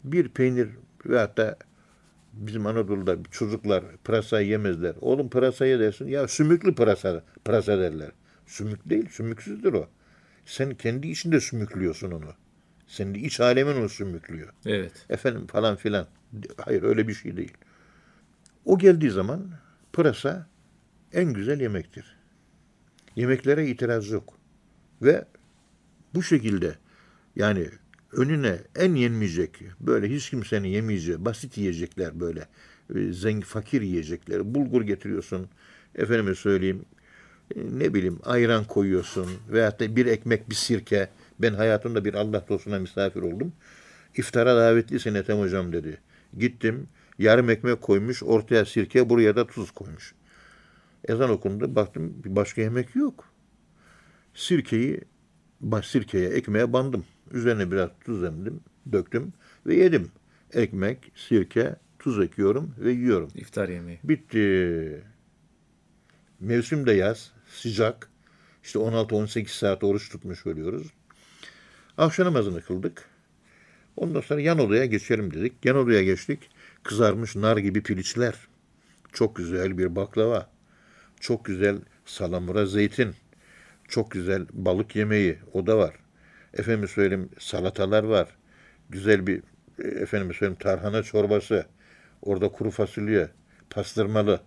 [0.03, 0.69] bir peynir
[1.05, 1.57] veyahut da
[2.33, 4.95] bizim Anadolu'da çocuklar pırasa yemezler.
[5.01, 6.07] Oğlum pırasa dersin.
[6.07, 8.11] Ya sümüklü pırasa, pırasa derler.
[8.45, 9.87] Sümük değil, sümüksüzdür o.
[10.45, 12.33] Sen kendi içinde sümüklüyorsun onu.
[12.87, 14.53] Senin iç alemin onu sümüklüyor.
[14.65, 15.05] Evet.
[15.09, 16.07] Efendim falan filan.
[16.57, 17.53] Hayır öyle bir şey değil.
[18.65, 19.51] O geldiği zaman
[19.93, 20.47] pırasa
[21.13, 22.12] en güzel yemektir.
[23.15, 24.33] Yemeklere itiraz yok.
[25.01, 25.25] Ve
[26.15, 26.75] bu şekilde
[27.35, 27.69] yani
[28.11, 32.47] önüne en yenmeyecek, böyle hiç kimsenin yemeyeceği, basit yiyecekler böyle,
[32.95, 34.55] e, zengin, fakir yiyecekler.
[34.55, 35.47] Bulgur getiriyorsun,
[35.95, 36.85] efendime söyleyeyim,
[37.55, 41.09] e, ne bileyim ayran koyuyorsun veyahut da bir ekmek, bir sirke.
[41.39, 43.53] Ben hayatımda bir Allah dostuna misafir oldum.
[44.15, 45.97] İftara davetlisin Ethem hocam dedi.
[46.39, 46.87] Gittim,
[47.19, 50.13] yarım ekmek koymuş, ortaya sirke, buraya da tuz koymuş.
[51.07, 53.25] Ezan okundu, baktım bir başka yemek yok.
[54.33, 55.01] Sirkeyi,
[55.61, 57.05] baş sirkeye, ekmeğe bandım.
[57.31, 58.59] Üzerine biraz tuz emdim,
[58.91, 59.33] döktüm
[59.65, 60.11] ve yedim.
[60.53, 63.29] Ekmek, sirke, tuz ekiyorum ve yiyorum.
[63.35, 63.99] İftar yemeği.
[64.03, 65.03] Bitti.
[66.39, 68.09] Mevsim de yaz, sıcak.
[68.63, 70.87] İşte 16-18 saat oruç tutmuş oluyoruz.
[71.97, 73.05] Akşam namazını kıldık.
[73.97, 75.65] Ondan sonra yan odaya geçelim dedik.
[75.65, 76.49] Yan odaya geçtik.
[76.83, 78.35] Kızarmış nar gibi piliçler.
[79.13, 80.52] Çok güzel bir baklava.
[81.23, 83.15] Çok güzel salamura zeytin.
[83.87, 85.39] Çok güzel balık yemeği.
[85.53, 85.95] O da var.
[86.53, 88.29] Efendim söyleyeyim salatalar var.
[88.89, 89.43] Güzel bir
[89.79, 91.65] e, efendim söyleyeyim tarhana çorbası.
[92.21, 93.29] Orada kuru fasulye,
[93.69, 94.41] pastırmalı.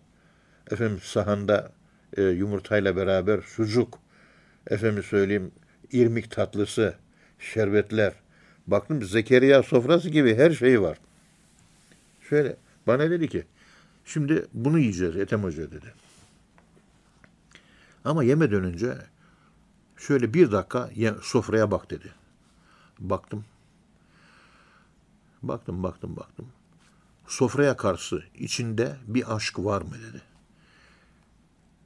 [0.70, 1.72] Efendim sahanda
[2.16, 3.98] e, yumurtayla beraber sucuk.
[4.70, 5.52] Efendim söyleyeyim
[5.92, 6.94] irmik tatlısı,
[7.38, 8.12] şerbetler.
[8.66, 10.98] Baktım Zekeriya sofrası gibi her şey var.
[12.28, 13.44] Şöyle bana dedi ki
[14.04, 16.05] şimdi bunu yiyeceğiz Ethem Hoca dedi.
[18.06, 18.98] Ama yemeden önce
[19.96, 20.90] şöyle bir dakika
[21.22, 22.12] sofraya bak dedi.
[22.98, 23.44] Baktım.
[25.42, 26.46] Baktım baktım baktım.
[27.26, 30.22] Sofraya karşı içinde bir aşk var mı dedi.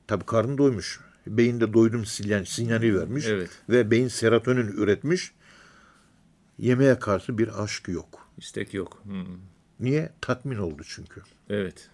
[0.06, 1.00] Tabii karnı doymuş.
[1.26, 3.26] Beyinde doydum sinyal, sinyali vermiş.
[3.26, 3.50] Evet.
[3.68, 5.32] Ve beyin serotonin üretmiş.
[6.58, 8.28] Yemeğe karşı bir aşk yok.
[8.38, 9.00] İstek yok.
[9.02, 9.38] Hmm.
[9.80, 10.12] Niye?
[10.20, 11.22] Tatmin oldu çünkü.
[11.48, 11.90] Evet.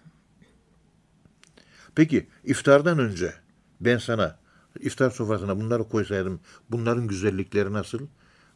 [1.95, 3.33] Peki iftardan önce
[3.81, 4.39] ben sana
[4.79, 6.39] iftar sofrasına bunları koysaydım
[6.71, 8.07] bunların güzellikleri nasıl?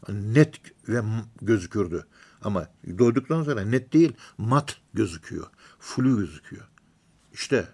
[0.10, 1.01] Net ve
[1.41, 2.05] gözükürdü.
[2.41, 5.47] Ama doyduktan sonra net değil mat gözüküyor.
[5.79, 6.67] Flu gözüküyor.
[7.34, 7.67] İşte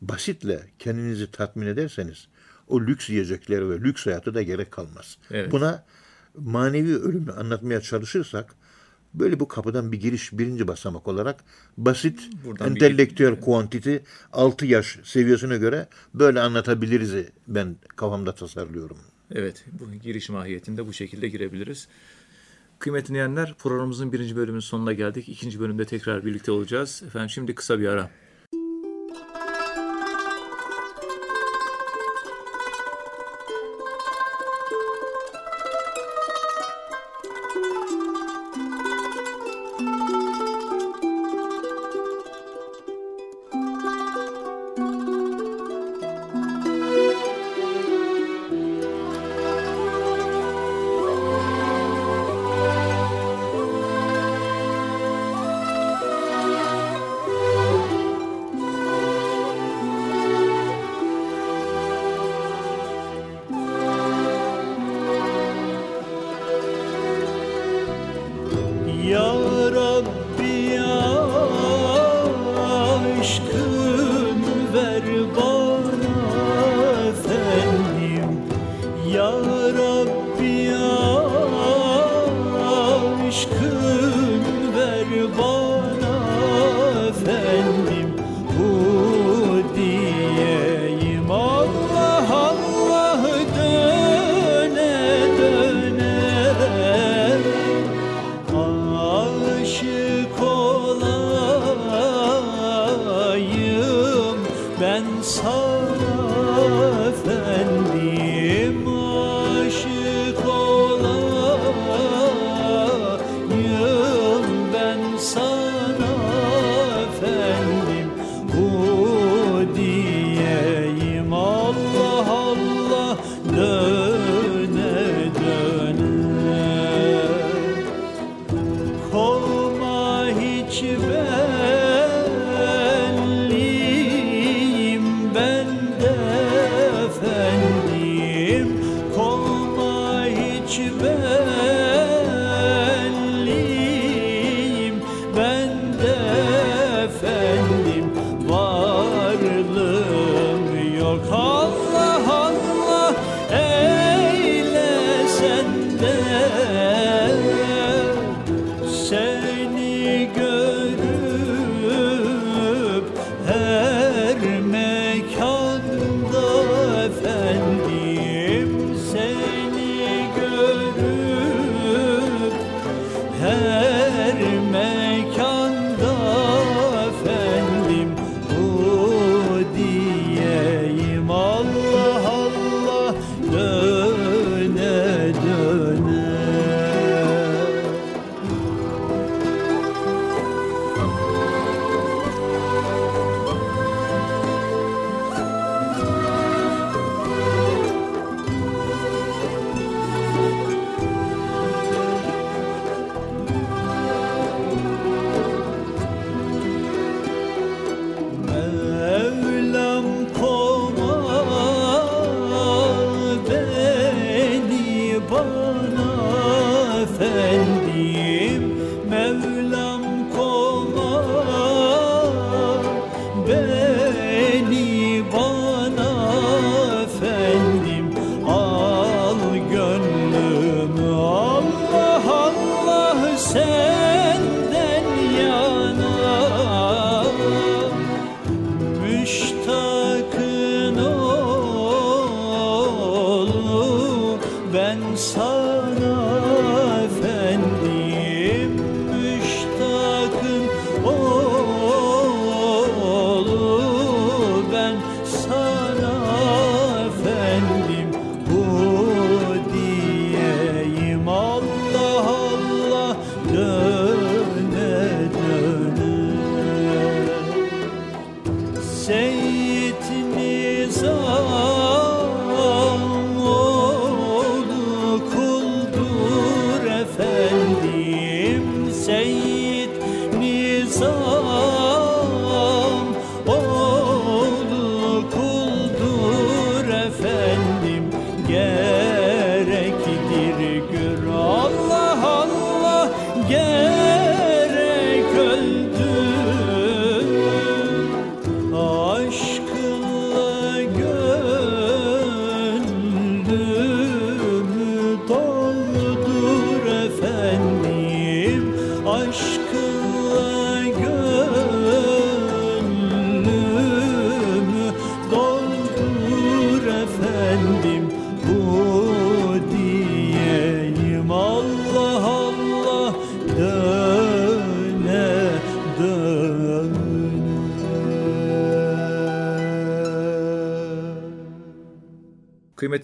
[0.00, 2.28] basitle kendinizi tatmin ederseniz
[2.68, 5.18] o lüks yiyecekleri ve lüks hayatı da gerek kalmaz.
[5.30, 5.52] Evet.
[5.52, 5.84] Buna
[6.34, 8.54] manevi ölümü anlatmaya çalışırsak
[9.14, 11.44] böyle bu kapıdan bir giriş birinci basamak olarak
[11.76, 17.14] basit Buradan bir- entelektüel kuantiti 6 yaş seviyesine göre böyle anlatabiliriz
[17.48, 18.98] ben kafamda tasarlıyorum.
[19.34, 21.88] Evet, bu giriş mahiyetinde bu şekilde girebiliriz.
[22.78, 25.28] Kıymetli dinleyenler, programımızın birinci bölümünün sonuna geldik.
[25.28, 27.02] İkinci bölümde tekrar birlikte olacağız.
[27.06, 28.10] Efendim şimdi kısa bir ara.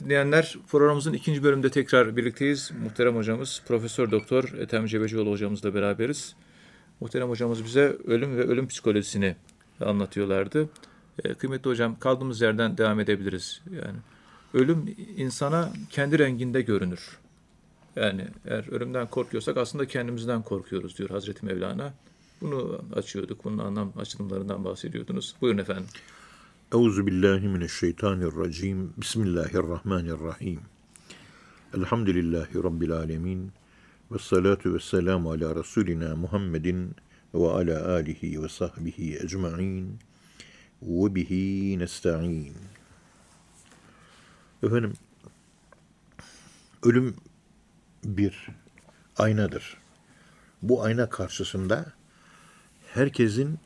[0.04, 2.70] Dinleyenler, programımızın ikinci bölümünde tekrar birlikteyiz.
[2.84, 6.34] Muhterem hocamız, Profesör Doktor Ethem Cebecioğlu hocamızla beraberiz.
[7.00, 9.36] Muhterem hocamız bize ölüm ve ölüm psikolojisini
[9.80, 10.68] anlatıyorlardı.
[11.24, 13.62] E, kıymetli hocam, kaldığımız yerden devam edebiliriz.
[13.70, 13.98] Yani
[14.54, 17.18] ölüm insana kendi renginde görünür.
[17.96, 21.94] Yani eğer ölümden korkuyorsak aslında kendimizden korkuyoruz diyor Hazreti Mevlana.
[22.40, 25.34] Bunu açıyorduk, bunun anlam açılımlarından bahsediyordunuz.
[25.40, 25.86] Buyurun efendim.
[26.74, 28.92] Euzu billahi mineşşeytanirracim.
[28.96, 30.60] Bismillahirrahmanirrahim.
[31.74, 33.52] Elhamdülillahi rabbil alamin.
[34.10, 36.96] Ve salatu ve selamu ala Resulina Muhammedin
[37.34, 39.98] ve ala alihi ve sahbihi ecma'in.
[40.82, 42.56] Ve bihi nesta'in.
[44.62, 44.92] Efendim,
[46.82, 47.16] ölüm
[48.04, 48.48] bir
[49.16, 49.76] aynadır.
[50.62, 51.92] Bu ayna karşısında
[52.94, 53.58] herkesin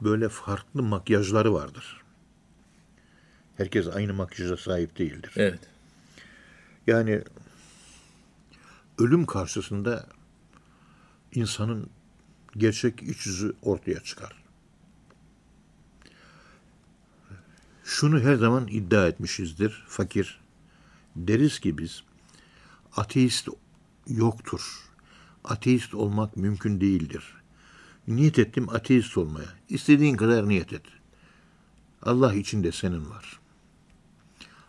[0.00, 2.03] böyle farklı makyajları vardır.
[3.56, 5.32] Herkes aynı makyaja sahip değildir.
[5.36, 5.60] Evet.
[6.86, 7.22] Yani
[8.98, 10.06] ölüm karşısında
[11.32, 11.90] insanın
[12.56, 14.44] gerçek iç yüzü ortaya çıkar.
[17.84, 20.40] Şunu her zaman iddia etmişizdir fakir.
[21.16, 22.02] Deriz ki biz
[22.96, 23.48] ateist
[24.08, 24.90] yoktur.
[25.44, 27.34] Ateist olmak mümkün değildir.
[28.08, 29.48] Niyet ettim ateist olmaya.
[29.68, 30.82] İstediğin kadar niyet et.
[32.02, 33.40] Allah içinde senin var.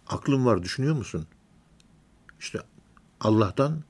[0.07, 1.27] Aklın var düşünüyor musun?
[2.39, 2.59] İşte
[3.19, 3.83] Allah'tan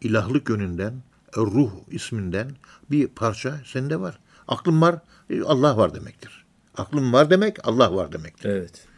[0.00, 1.02] ilahlık yönünden,
[1.36, 2.50] ruh isminden
[2.90, 4.18] bir parça sende var.
[4.48, 6.44] Aklın var, e, Allah var demektir.
[6.76, 8.48] Aklın var demek, Allah var demektir.
[8.48, 8.88] Evet.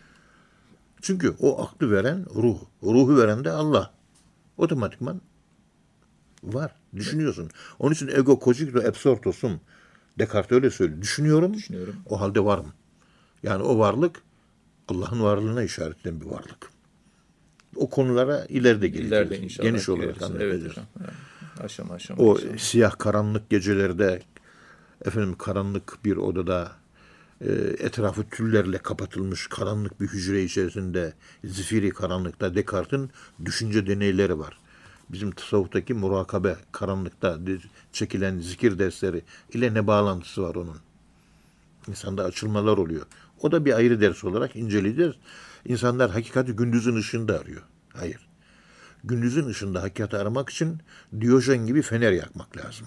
[1.03, 3.94] Çünkü o aklı veren ruh, ruhu veren de Allah.
[4.57, 5.20] Otomatikman
[6.42, 6.74] var.
[6.96, 7.50] Düşünüyorsun.
[7.79, 9.61] Onun için ego cogito absorto sum.
[10.18, 11.03] Descartes öyle söylüyor.
[11.03, 11.55] Düşünüyorum.
[11.55, 11.96] Düşünüyorum.
[12.07, 12.72] O halde varım.
[13.42, 14.22] Yani o varlık
[14.88, 16.70] Allah'ın varlığına işaret eden bir varlık.
[17.77, 19.12] O konulara ileride geleceğiz.
[19.12, 19.68] İleride inşallah.
[19.68, 20.55] Geniş olarak anlatacağız.
[20.62, 20.85] Evet hocam.
[21.61, 22.23] Aşama aşama.
[22.23, 22.59] O inşallah.
[22.59, 24.23] siyah karanlık gecelerde
[25.05, 26.73] efendim karanlık bir odada
[27.40, 31.12] e, etrafı tüllerle kapatılmış karanlık bir hücre içerisinde
[31.44, 33.11] zifiri karanlıkta Descartes'in
[33.44, 34.59] düşünce deneyleri var.
[35.09, 37.38] Bizim tasavvuftaki murakabe karanlıkta
[37.92, 40.77] çekilen zikir dersleri ile ne bağlantısı var onun?
[41.88, 43.07] İnsanda açılmalar oluyor.
[43.44, 45.14] O da bir ayrı ders olarak inceleyeceğiz.
[45.64, 47.62] İnsanlar hakikati gündüzün ışığında arıyor.
[47.92, 48.28] Hayır.
[49.04, 50.78] Gündüzün ışığında hakikati aramak için
[51.20, 52.87] Diyojen gibi fener yakmak lazım.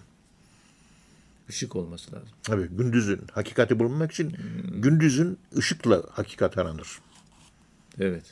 [1.50, 2.30] Işık olması lazım.
[2.44, 4.36] Tabii gündüzün hakikati bulmak için
[4.74, 7.00] gündüzün ışıkla hakikat aranır.
[8.00, 8.26] Evet.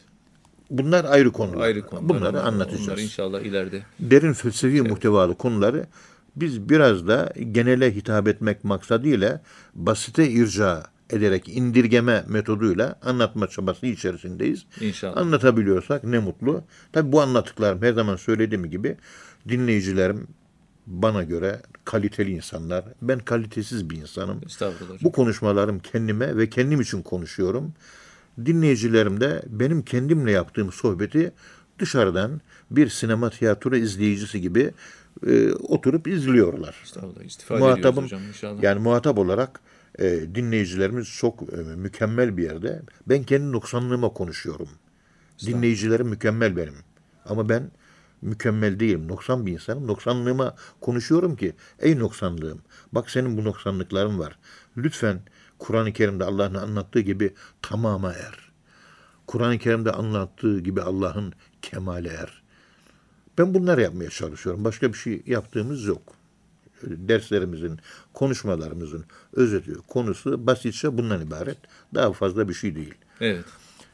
[0.70, 1.66] Bunlar ayrı konular.
[1.66, 2.10] Ayrı konular.
[2.10, 2.88] Bunları ama anlatacağız.
[2.88, 3.84] Onları inşallah ileride.
[4.00, 5.88] Derin felsefi muhtevalı konuları
[6.36, 9.42] biz biraz da genele hitap etmek maksadıyla
[9.76, 14.66] basite irca ederek indirgeme metoduyla anlatma çabası içerisindeyiz.
[14.82, 15.18] İnşallah.
[15.18, 16.64] Anlatabiliyorsak ne mutlu.
[16.94, 18.98] Tabii bu anlattıklarım her zaman söylediğim gibi
[19.50, 20.28] dinleyicilerim
[20.88, 22.86] bana göre kaliteli insanlar.
[23.02, 24.42] Ben kalitesiz bir insanım.
[24.46, 25.04] Estağfurullah.
[25.04, 27.74] Bu konuşmalarım kendime ve kendim için konuşuyorum.
[28.46, 31.32] Dinleyicilerim de benim kendimle yaptığım sohbeti
[31.80, 32.42] dışarıdan
[32.72, 34.72] bir sinema tiyatro izleyicisi gibi
[35.28, 36.76] e, oturup izliyorlar.
[36.84, 37.16] Estağfurullah.
[37.16, 38.64] Ediyoruz Muhatabım hocam inşallah.
[38.64, 39.60] yani muhatap olarak
[40.00, 42.82] e, dinleyicilerimiz çok e, mükemmel bir yerde.
[43.08, 44.70] Ben kendi noksanlığıma konuşuyorum.
[45.46, 46.76] Dinleyicilerim mükemmel benim.
[47.26, 47.72] Ama ben
[48.22, 49.08] mükemmel değilim.
[49.08, 49.88] Noksan bir insanım.
[49.88, 54.40] Noksanlığıma konuşuyorum ki ey noksanlığım bak senin bu noksanlıkların var.
[54.78, 55.22] Lütfen
[55.60, 58.52] Kur'an-ı Kerim'de Allah'ın anlattığı gibi tamama er.
[59.28, 62.44] Kur'an-ı Kerim'de anlattığı gibi Allah'ın kemale er.
[63.38, 64.64] Ben bunları yapmaya çalışıyorum.
[64.64, 66.15] Başka bir şey yaptığımız yok.
[66.84, 67.80] Derslerimizin,
[68.14, 71.58] konuşmalarımızın özeti, konusu basitçe bundan ibaret.
[71.94, 72.94] Daha fazla bir şey değil.
[73.22, 73.46] Evet.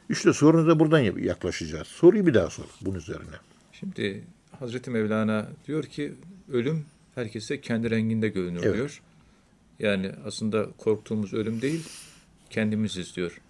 [0.08, 1.86] İşte sorunuza buradan yaklaşacağız.
[1.86, 3.36] Soruyu bir daha sor bunun üzerine.
[3.72, 4.24] Şimdi
[4.58, 6.14] Hazreti Mevlana diyor ki
[6.52, 8.74] ölüm herkese kendi renginde görünür Evet.
[8.74, 9.02] diyor.
[9.78, 11.88] Yani aslında korktuğumuz ölüm değil,
[12.50, 13.40] kendimiziz diyor.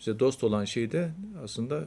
[0.00, 1.10] Bize dost olan şey de
[1.44, 1.84] aslında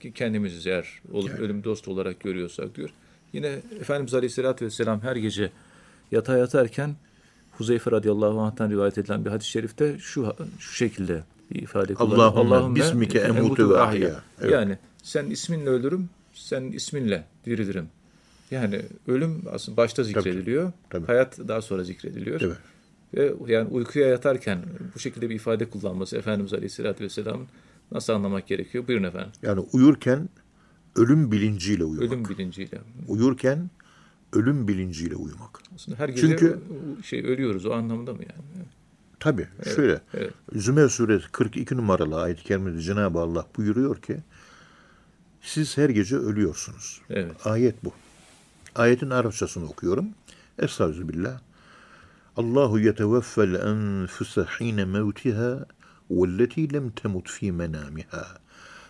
[0.00, 1.40] ki kendimiziz eğer olup Evet.
[1.40, 2.90] ölüm dost olarak görüyorsak diyor.
[3.32, 5.50] Yine Efendimiz Aleyhisselatü Vesselam her gece
[6.12, 6.96] yatağa yatarken
[7.52, 12.32] Huzeyfe radıyallahu anh'tan rivayet edilen bir hadis-i şerifte şu şu şekilde ifade kullanıyor.
[12.34, 14.22] Allahümme bismike emutu ve ahya.
[14.40, 14.52] Evet.
[14.52, 17.88] Yani sen isminle ölürüm, sen isminle dirilirim.
[18.50, 20.72] Yani ölüm aslında başta zikrediliyor.
[20.90, 21.06] tabii.
[21.06, 22.56] Hayat daha sonra zikrediliyor.
[23.14, 24.58] Ve yani uykuya yatarken
[24.94, 27.46] bu şekilde bir ifade kullanması Efendimiz Aleyhisselatü Vesselam'ın
[27.92, 28.88] nasıl anlamak gerekiyor?
[28.88, 29.32] Buyurun efendim.
[29.42, 30.28] Yani uyurken
[30.96, 32.12] ölüm bilinciyle uyumak.
[32.12, 32.78] Ölüm bilinciyle.
[33.08, 33.70] Uyurken
[34.32, 35.58] ölüm bilinciyle uyumak.
[35.74, 36.60] Aslında her gece Çünkü-
[37.04, 38.66] şey ölüyoruz o anlamda mı yani?
[39.20, 40.00] Tabii şöyle.
[40.14, 40.32] evet.
[40.54, 44.16] Zümer suresi 42 numaralı ayet-i kerimede Cenab-ı Allah buyuruyor ki
[45.42, 47.00] Siz her gece ölüyorsunuz.
[47.10, 47.46] Evet.
[47.46, 47.92] Ayet bu.
[48.74, 50.06] Ayetin Arapçasını okuyorum.
[50.58, 51.40] Estağfirullah.
[52.36, 55.66] Allahu yeteveffel enfuse hine mevtiha
[56.10, 58.26] velleti lem temut fi menamiha.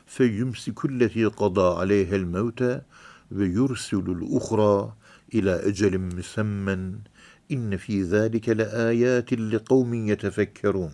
[0.07, 2.85] Feyumsikulleti qada aleyhel mevte
[3.33, 4.95] ve yursilul uhra
[5.33, 6.95] ila ecelin müsemmen.
[7.49, 10.93] İnne fi zâlike le âyâtin li kavmin yetefekkerûn.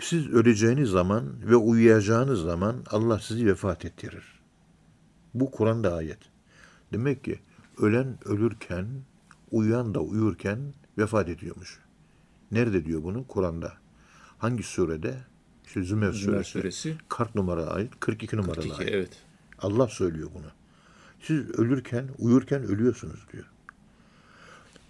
[0.00, 4.24] Siz öleceğiniz zaman ve uyuyacağınız zaman Allah sizi vefat ettirir.
[5.34, 6.18] Bu Kur'an'da ayet.
[6.92, 7.40] Demek ki
[7.78, 8.86] ölen ölürken,
[9.50, 10.58] uyuyan da uyurken
[10.98, 11.78] vefat ediyormuş.
[12.50, 13.26] Nerede diyor bunu?
[13.26, 13.72] Kur'an'da.
[14.38, 15.16] Hangi surede?
[15.66, 16.50] İşte Zümer, Zümer suresi.
[16.50, 18.94] suresi Kart numara ayet, 42 numaralı 42 ayet.
[18.94, 19.18] evet.
[19.58, 20.46] Allah söylüyor bunu.
[21.22, 23.44] Siz ölürken, uyurken ölüyorsunuz diyor.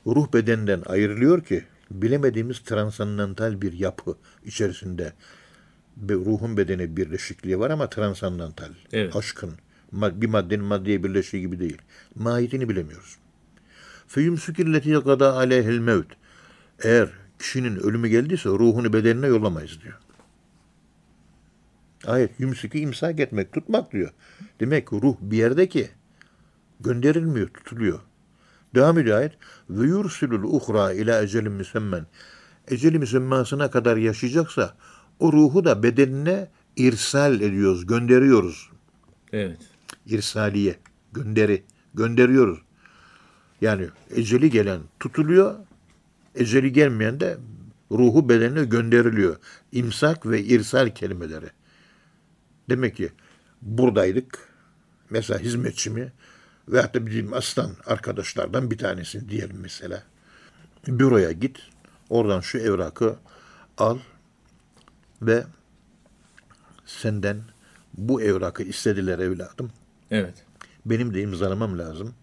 [0.07, 5.12] Ruh bedenden ayrılıyor ki bilemediğimiz transandantal bir yapı içerisinde
[6.11, 8.71] ruhun bedeni birleşikliği var ama transandantal.
[8.92, 9.16] Evet.
[9.16, 9.53] Aşkın.
[9.92, 11.79] Bir maddenin maddeye birleştiği gibi değil.
[12.14, 13.16] Mahiyetini bilemiyoruz.
[14.07, 16.09] Feyumsükilleti kada aleyhel mevt.
[16.83, 19.99] Eğer kişinin ölümü geldiyse ruhunu bedenine yollamayız diyor.
[22.07, 24.11] Ayet yumsiki imsak etmek, tutmak diyor.
[24.61, 25.90] Demek ki ruh bir yerde ki
[26.83, 28.01] gönderilmiyor, tutuluyor.
[28.75, 29.33] Devam ayet.
[29.71, 32.07] Ve yursilul uhra ila ecelin müsemmen.
[32.68, 34.77] Eceli müsemmasına kadar yaşayacaksa
[35.18, 38.71] o ruhu da bedenine irsal ediyoruz, gönderiyoruz.
[39.33, 39.59] Evet.
[40.07, 40.77] İrsaliye,
[41.12, 41.62] gönderi,
[41.95, 42.59] gönderiyoruz.
[43.61, 45.55] Yani eceli gelen tutuluyor,
[46.35, 47.38] eceli gelmeyen de
[47.90, 49.37] ruhu bedenine gönderiliyor.
[49.73, 51.51] İmsak ve irsal kelimeleri.
[52.68, 53.09] Demek ki
[53.62, 54.49] buradaydık.
[55.11, 56.12] Mesela hizmetçi mi
[56.68, 60.03] veyahut da bizim aslan arkadaşlardan bir tanesi diyelim mesela.
[60.87, 61.59] Büroya git.
[62.11, 63.16] Oradan şu evrakı
[63.79, 63.98] al
[65.22, 65.44] ve
[66.87, 67.42] senden
[67.94, 69.72] bu evrakı istediler evladım.
[70.11, 70.35] Evet.
[70.87, 72.14] Benim de imzalamam lazım.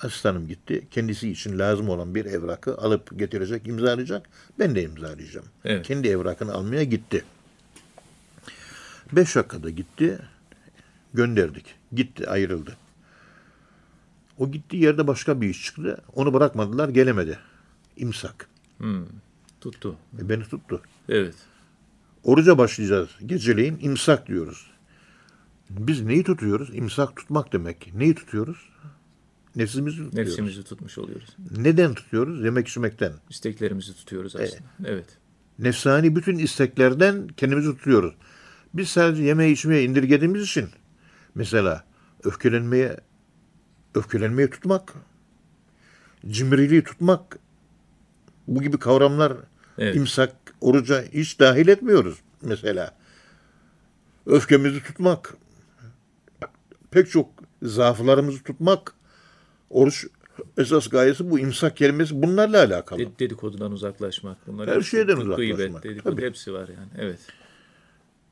[0.00, 0.88] Asistanım gitti.
[0.90, 4.28] Kendisi için lazım olan bir evrakı alıp getirecek, imzalayacak.
[4.58, 5.46] Ben de imzalayacağım.
[5.64, 5.86] Evet.
[5.86, 7.24] Kendi evrakını almaya gitti.
[9.12, 10.18] Beş dakikada gitti.
[11.14, 11.74] Gönderdik.
[11.92, 12.76] Gitti, ayrıldı.
[14.38, 16.02] O gittiği yerde başka bir iş çıktı.
[16.14, 17.38] Onu bırakmadılar, gelemedi.
[17.96, 18.48] İmsak.
[18.78, 19.04] Hmm.
[19.60, 19.96] Tuttu.
[20.18, 20.82] E, beni tuttu.
[21.08, 21.34] Evet.
[22.24, 23.78] Oruca başlayacağız geceleyin.
[23.80, 24.70] imsak diyoruz.
[25.70, 26.70] Biz neyi tutuyoruz?
[26.74, 27.94] İmsak tutmak demek.
[27.94, 28.68] Neyi tutuyoruz?
[29.56, 30.28] Nefsimizi tutuyoruz.
[30.28, 31.36] Nefsimizi tutmuş oluyoruz.
[31.56, 32.44] Neden tutuyoruz?
[32.44, 33.12] Yemek içmekten.
[33.30, 34.62] İsteklerimizi tutuyoruz aslında.
[34.84, 35.06] Evet.
[35.58, 38.14] Nefsani bütün isteklerden kendimizi tutuyoruz.
[38.74, 40.68] Biz sadece yeme içmeye indirgediğimiz için
[41.34, 41.84] mesela
[42.24, 42.96] öfkelenmeye
[43.94, 44.92] öfkelenmeyi tutmak,
[46.28, 47.38] cimriliği tutmak
[48.48, 49.32] bu gibi kavramlar
[49.78, 49.96] Evet.
[49.96, 52.94] imsak, oruca hiç dahil etmiyoruz mesela.
[54.26, 55.34] Öfkemizi tutmak,
[56.90, 57.30] pek çok
[57.62, 58.92] zaaflarımızı tutmak,
[59.70, 60.06] oruç
[60.58, 62.98] esas gayesi bu imsak kelimesi bunlarla alakalı.
[62.98, 64.46] De- dedikodudan uzaklaşmak.
[64.46, 66.26] Bunlar Her şeyden uzaklaşmak, Gıybet, dedikodu tabii.
[66.26, 66.88] hepsi var yani.
[66.98, 67.18] Evet.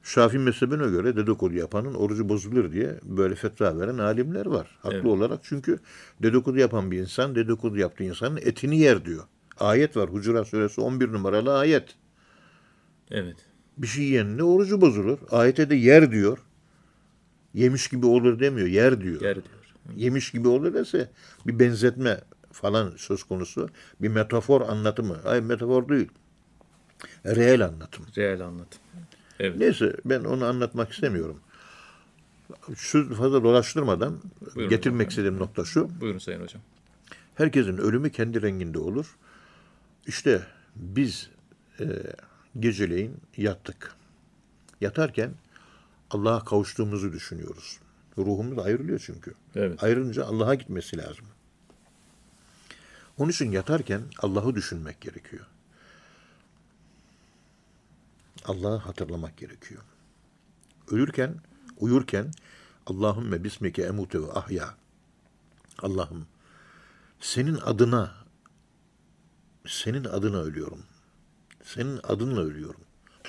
[0.03, 4.79] Şafii mezhebine göre dedikodu yapanın orucu bozulur diye böyle fetva veren alimler var.
[4.83, 5.07] Haklı Evet.
[5.07, 5.79] olarak çünkü
[6.23, 9.25] dedikodu yapan bir insan dedikodu yaptığı insanın etini yer diyor.
[9.61, 11.95] Ayet var Hucurat suresi 11 numaralı ayet.
[13.11, 13.37] Evet.
[13.79, 15.19] Bir şey yiyenin de orucu bozulur.
[15.31, 16.39] Ayete de yer diyor.
[17.55, 19.21] Yemiş gibi olur demiyor, yer diyor.
[19.21, 19.47] Yer diyor.
[19.97, 21.11] Yemiş gibi olur dese
[21.47, 22.21] bir benzetme
[22.53, 23.69] falan söz konusu.
[24.01, 25.17] Bir metafor anlatımı.
[25.25, 26.09] Hayır metafor değil.
[27.27, 28.07] Reel anlatım.
[28.17, 28.81] Reel anlatım.
[29.43, 29.59] Evet.
[29.59, 31.41] Neyse ben onu anlatmak istemiyorum.
[32.77, 34.21] Şu fazla dolaştırmadan
[34.55, 35.09] Buyurun getirmek hocam.
[35.09, 36.01] istediğim nokta şu.
[36.01, 36.63] Buyurun Sayın Hocam.
[37.35, 39.17] Herkesin ölümü kendi renginde olur.
[40.07, 40.43] İşte
[40.77, 41.31] biz
[41.81, 41.87] e,
[42.61, 43.95] geceleyin yattık.
[44.81, 45.31] Yatarken
[46.11, 47.79] Allah'a kavuştuğumuzu düşünüyoruz.
[48.19, 49.35] Ruhumuz ayrılıyor çünkü.
[49.55, 49.83] Evet.
[49.83, 51.25] Ayrılınca Allah'a gitmesi lazım.
[53.19, 55.47] Onun için yatarken Allah'ı düşünmek gerekiyor.
[58.45, 59.83] Allah'ı hatırlamak gerekiyor.
[60.91, 61.35] Ölürken,
[61.77, 62.31] uyurken
[62.87, 64.75] Allahümme bismike emute ve ahya.
[65.83, 66.27] Allah'ım
[67.21, 68.15] senin adına
[69.67, 70.83] senin adına ölüyorum.
[71.65, 72.81] Senin adınla ölüyorum.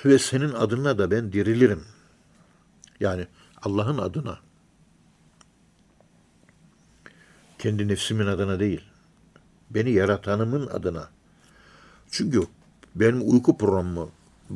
[0.04, 1.84] Ve senin adına da ben dirilirim.
[3.00, 3.26] Yani
[3.62, 4.38] Allah'ın adına.
[7.58, 8.84] Kendi nefsimin adına değil.
[9.70, 11.08] Beni yaratanımın adına.
[12.10, 12.42] Çünkü
[12.94, 14.08] benim uyku programımı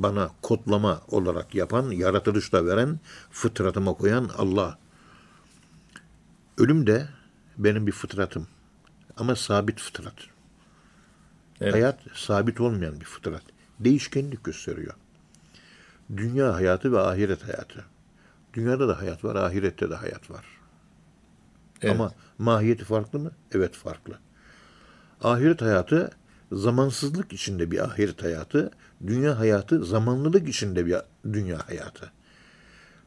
[0.03, 4.79] bana kodlama olarak yapan, yaratılışta veren, fıtratıma koyan Allah.
[6.59, 7.09] Ölüm de
[7.59, 8.47] benim bir fıtratım.
[9.17, 10.15] Ama sabit fıtrat.
[11.61, 11.75] Evet.
[11.75, 13.43] Hayat sabit olmayan bir fıtrat.
[13.81, 14.95] Değişkenlik gösteriyor.
[16.17, 17.85] Dünya hayatı ve ahiret hayatı.
[18.55, 20.45] Dünyada da hayat var, ahirette de hayat var.
[21.83, 21.95] Evet.
[21.95, 23.31] Ama mahiyeti farklı mı?
[23.53, 24.19] Evet farklı.
[25.23, 26.11] Ahiret hayatı
[26.53, 28.71] zamansızlık içinde bir ahiret hayatı,
[29.07, 30.97] dünya hayatı zamanlılık içinde bir
[31.33, 32.13] dünya hayatı.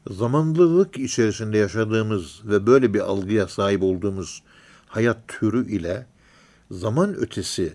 [0.10, 4.44] Zamanlılık içerisinde yaşadığımız ve böyle bir algıya sahip olduğumuz
[4.88, 6.06] hayat türü ile
[6.72, 7.74] zaman ötesi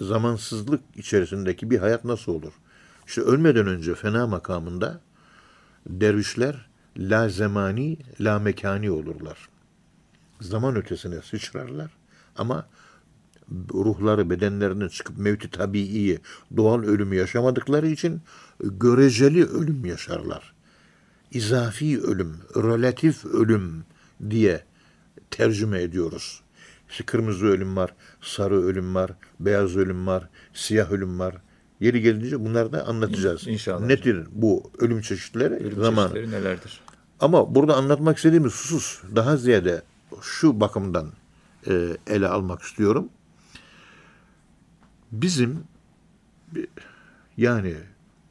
[0.00, 2.52] zamansızlık içerisindeki bir hayat nasıl olur?
[3.06, 5.00] İşte ölmeden önce fena makamında
[5.86, 6.66] dervişler
[6.96, 9.48] la zemani la mekani olurlar.
[10.40, 11.90] Zaman ötesine sıçrarlar
[12.36, 12.66] ama
[13.74, 16.18] ruhları bedenlerinden çıkıp mevti tabii
[16.56, 18.20] doğal ölümü yaşamadıkları için
[18.60, 20.52] göreceli ölüm yaşarlar.
[21.30, 23.84] İzafi ölüm, relatif ölüm
[24.30, 24.64] diye
[25.30, 26.42] tercüme ediyoruz.
[26.90, 31.36] İşte kırmızı ölüm var, sarı ölüm var, beyaz ölüm var, siyah ölüm var.
[31.80, 33.46] Yeri gelince bunları da anlatacağız.
[33.46, 35.54] İnşallah Nedir bu ölüm çeşitleri?
[35.54, 36.02] Ölüm Zaman.
[36.02, 36.80] çeşitleri nelerdir?
[37.20, 39.82] Ama burada anlatmak istediğimiz husus daha ziyade
[40.22, 41.06] şu bakımdan
[41.66, 43.08] e, ele almak istiyorum.
[45.12, 45.64] Bizim
[47.36, 47.76] yani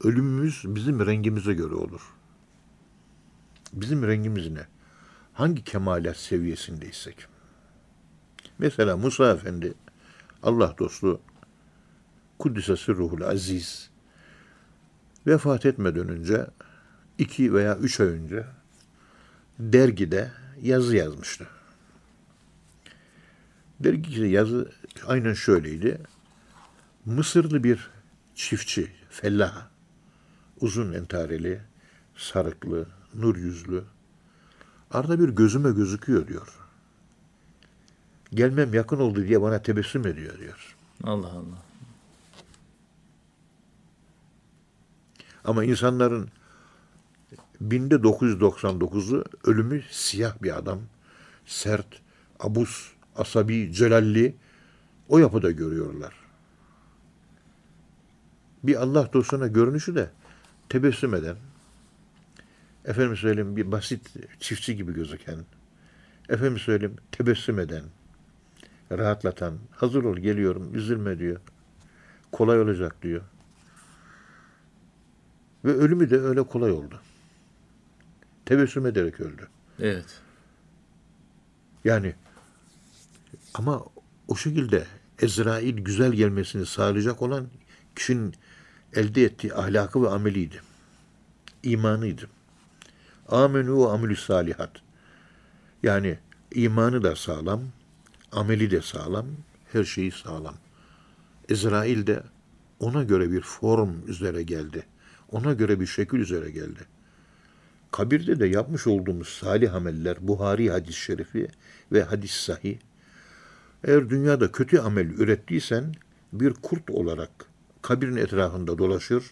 [0.04, 2.00] ölümümüz bizim rengimize göre olur.
[3.72, 4.66] Bizim rengimiz ne?
[5.32, 7.26] Hangi kemalat seviyesindeysek.
[8.58, 9.74] Mesela Musa Efendi
[10.42, 11.20] Allah dostu
[12.38, 13.90] Kuddisesi Ruhul Aziz
[15.26, 16.46] vefat etmeden önce
[17.18, 18.46] iki veya üç ay önce
[19.58, 21.46] dergide yazı yazmıştı.
[23.80, 24.72] Dergide yazı
[25.06, 26.00] aynen şöyleydi.
[27.06, 27.90] Mısırlı bir
[28.34, 29.66] çiftçi, fellah,
[30.60, 31.60] uzun entareli,
[32.16, 33.84] sarıklı, nur yüzlü,
[34.90, 36.48] arada bir gözüme gözüküyor diyor.
[38.34, 40.76] Gelmem yakın oldu diye bana tebessüm ediyor diyor.
[41.04, 41.62] Allah Allah.
[45.44, 46.28] Ama insanların
[47.60, 50.80] binde 999'u ölümü siyah bir adam.
[51.46, 51.86] Sert,
[52.40, 54.34] abus, asabi, celalli
[55.08, 56.21] o yapıda görüyorlar.
[58.64, 60.10] Bir Allah dostuna görünüşü de
[60.68, 61.36] tebessüm eden,
[62.84, 64.10] efendim söyleyeyim bir basit
[64.40, 65.38] çiftçi gibi gözüken,
[66.28, 67.84] efendim söyleyeyim tebessüm eden,
[68.92, 71.40] rahatlatan, hazır ol geliyorum, üzülme diyor.
[72.32, 73.22] Kolay olacak diyor.
[75.64, 77.00] Ve ölümü de öyle kolay oldu.
[78.44, 79.48] Tebessüm ederek öldü.
[79.80, 80.20] Evet.
[81.84, 82.14] Yani
[83.54, 83.84] ama
[84.28, 84.86] o şekilde
[85.18, 87.46] Ezrail güzel gelmesini sağlayacak olan
[87.96, 88.34] kişinin
[88.94, 90.60] elde ettiği ahlakı ve ameliydi.
[91.62, 92.28] İmanıydı.
[93.28, 94.70] Amenü ve amelü salihat.
[95.82, 96.18] Yani
[96.54, 97.62] imanı da sağlam,
[98.32, 99.26] ameli de sağlam,
[99.72, 100.54] her şeyi sağlam.
[101.48, 102.22] Ezrail de
[102.80, 104.86] ona göre bir form üzere geldi.
[105.30, 106.80] Ona göre bir şekil üzere geldi.
[107.90, 111.48] Kabirde de yapmış olduğumuz salih ameller, Buhari hadis-i şerifi
[111.92, 112.78] ve hadis sahih.
[113.84, 115.94] Eğer dünyada kötü amel ürettiysen
[116.32, 117.30] bir kurt olarak
[117.82, 119.24] kabirin etrafında dolaşır,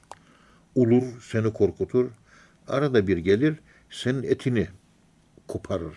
[0.74, 2.10] ulur, seni korkutur.
[2.68, 3.56] Arada bir gelir,
[3.90, 4.68] senin etini
[5.48, 5.94] koparır.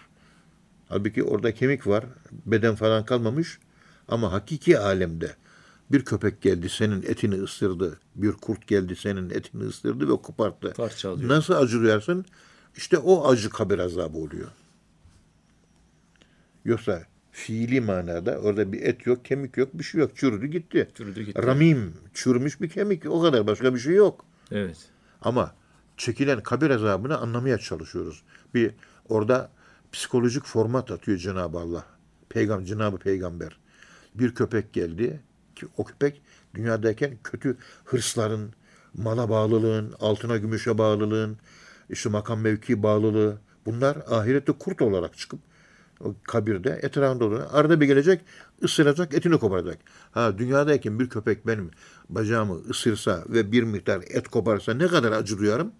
[0.90, 3.60] Halbuki orada kemik var, beden falan kalmamış
[4.08, 5.36] ama hakiki alemde
[5.92, 10.74] bir köpek geldi senin etini ısırdı, bir kurt geldi senin etini ısırdı ve koparttı.
[10.74, 11.30] Parçalıyor.
[11.30, 12.26] Nasıl acı duyarsın?
[12.78, 14.48] İşte o acı kabir azabı oluyor.
[16.66, 17.04] Yoksa
[17.34, 20.18] fiili manada orada bir et yok, kemik yok, bir şey yok.
[20.18, 20.90] Çürüdü gitti.
[20.98, 21.44] Çürüdü gitti.
[21.44, 23.06] Ramim, çürümüş bir kemik.
[23.06, 24.26] O kadar başka bir şey yok.
[24.52, 24.78] Evet.
[25.22, 25.56] Ama
[25.98, 28.24] çekilen kabir azabını anlamaya çalışıyoruz.
[28.54, 28.72] Bir
[29.10, 29.52] orada
[29.92, 31.86] psikolojik format atıyor Cenab-ı Allah.
[32.30, 33.60] Peygamber, Cenab-ı Peygamber.
[34.16, 35.22] Bir köpek geldi
[35.56, 36.22] ki o köpek
[36.56, 38.54] dünyadayken kötü hırsların,
[38.94, 41.38] mala bağlılığın, altına gümüşe bağlılığın,
[41.90, 45.40] işte makam mevki bağlılığı bunlar ahirette kurt olarak çıkıp
[46.04, 47.48] o kabirde etrafında dolanıyor.
[47.52, 48.22] Arada bir gelecek,
[48.64, 49.78] ısıracak, etini koparacak.
[50.12, 51.72] Ha dünyadayken bir köpek benim
[52.10, 55.72] bacağımı ısırsa ve bir miktar et koparsa ne kadar acı duyarım?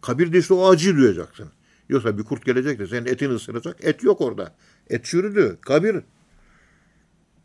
[0.00, 1.48] Kabirde işte o acıyı duyacaksın.
[1.88, 3.84] Yoksa bir kurt gelecek de senin etini ısıracak.
[3.84, 4.54] Et yok orada.
[4.90, 5.58] Et çürüdü.
[5.60, 5.96] Kabir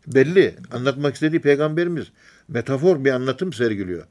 [0.07, 0.55] belli.
[0.71, 2.11] Anlatmak istediği peygamberimiz
[2.47, 4.05] metafor bir anlatım sergiliyor.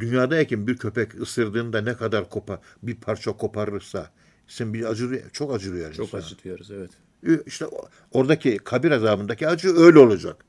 [0.00, 4.10] Dünyadayken bir köpek ısırdığında ne kadar kopa bir parça koparırsa
[4.46, 6.18] sen bir acı çok acı duyar Çok insan.
[6.18, 6.90] acı duyarız evet.
[7.46, 7.66] İşte
[8.12, 10.44] oradaki kabir azabındaki acı öyle olacak.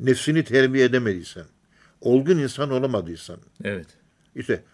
[0.00, 1.44] Nefsini terbiye edemediysen,
[2.00, 3.86] olgun insan olamadıysan, Evet.
[4.36, 4.64] işte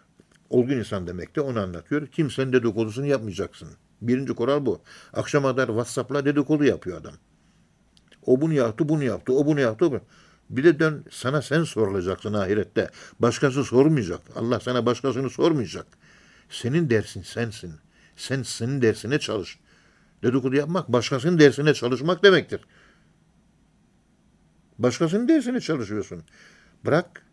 [0.51, 2.07] olgun insan demek de onu anlatıyor.
[2.07, 3.69] Kimsenin dedikodusunu yapmayacaksın.
[4.03, 4.81] Birinci kural bu.
[5.13, 7.15] Akşama kadar WhatsApp'la dedikodu yapıyor adam.
[8.27, 9.93] O bunu yaptı, bunu yaptı, o bunu yaptı.
[9.93, 10.01] Bu.
[10.51, 12.91] Bir de dön sana sen sorulacaksın ahirette.
[13.21, 14.21] Başkası sormayacak.
[14.35, 15.87] Allah sana başkasını sormayacak.
[16.51, 17.73] Senin dersin sensin.
[18.17, 19.59] Sen senin dersine çalış.
[20.27, 22.61] Dedikodu yapmak başkasının dersine çalışmak demektir.
[24.79, 26.23] Başkasının dersine çalışıyorsun.
[26.85, 27.27] Bırak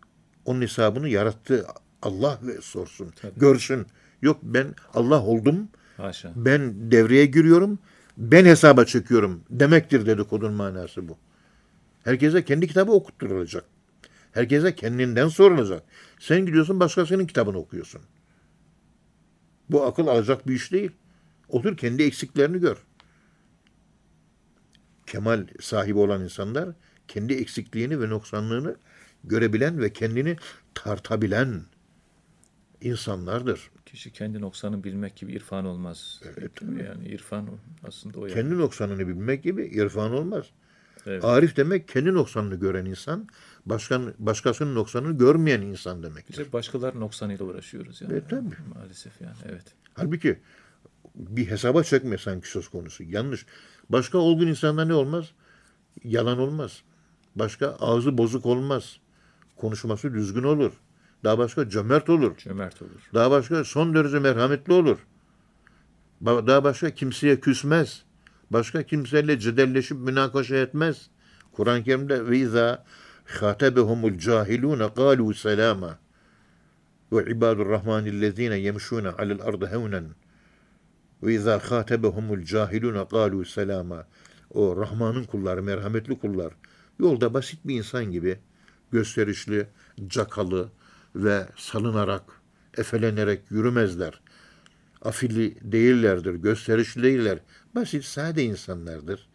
[0.46, 1.66] onun hesabını yarattı
[2.02, 3.14] Allah ve sorsun.
[3.38, 3.88] Görsün.
[4.22, 5.68] Yok ben Allah oldum.
[5.98, 6.32] Haşa.
[6.36, 7.80] Ben devreye giriyorum.
[8.18, 9.44] Ben hesaba çekiyorum.
[9.50, 11.18] Demektir dedikodunun manası bu.
[12.04, 13.66] Herkese kendi kitabı okutturulacak.
[14.32, 15.84] Herkese kendinden sorulacak.
[16.20, 18.02] Sen gidiyorsun başkasının kitabını okuyorsun.
[19.70, 20.92] Bu akıl alacak bir iş değil.
[21.54, 22.78] Otur kendi eksiklerini gör.
[25.06, 26.70] Kemal sahibi olan insanlar
[27.08, 28.76] kendi eksikliğini ve noksanlığını
[29.24, 30.38] görebilen ve kendini
[30.74, 31.62] tartabilen
[32.82, 33.72] insanlardır.
[33.86, 36.22] Kişi kendi noksanını bilmek gibi irfan olmaz.
[36.86, 37.50] yani irfan
[37.88, 38.36] aslında o yani.
[38.36, 40.46] Kendi noksanını bilmek gibi irfan olmaz.
[41.06, 41.26] Evet.
[41.26, 43.28] Arif demek kendi noksanını gören insan,
[43.66, 46.34] başkan, başkasının noksanını görmeyen insan demektir.
[46.34, 48.14] Biz hep başkalarının noksanıyla uğraşıyoruz yani.
[48.14, 48.56] Evet, tabii.
[48.76, 49.74] Maalesef yani evet.
[49.94, 50.40] Halbuki
[51.16, 53.04] bir hesaba çekme sanki söz konusu.
[53.04, 53.46] Yanlış.
[53.90, 55.26] Başka olgun insanda ne olmaz?
[56.04, 56.82] Yalan olmaz.
[57.36, 58.98] Başka ağzı bozuk olmaz.
[59.56, 60.72] Konuşması düzgün olur.
[61.24, 62.38] Daha başka cömert olur.
[62.38, 63.10] Cömert olur.
[63.14, 64.98] Daha başka son derece merhametli olur.
[66.26, 68.04] Daha başka kimseye küsmez.
[68.50, 71.10] Başka kimseyle cedelleşip münakaşa etmez.
[71.52, 72.86] Kur'an-ı Kerim'de ve izâ
[73.26, 76.00] khâtebehumul cahilûne kâlû selâma
[77.12, 80.06] ve ibadur rahmanillezîne yemşûne alel ardı hevnen
[81.24, 84.08] ve izâ khâtebehumul cahilûne kâlû selâma
[84.54, 86.54] o Rahman'ın kulları, merhametli kullar
[87.00, 88.38] yolda basit bir insan gibi
[88.92, 89.68] gösterişli,
[90.08, 90.70] cakalı
[91.16, 92.24] ve salınarak,
[92.78, 94.22] efelenerek yürümezler
[95.04, 97.40] afilli değillerdir, gösterişli değiller.
[97.76, 99.28] Basit, sade insanlardır.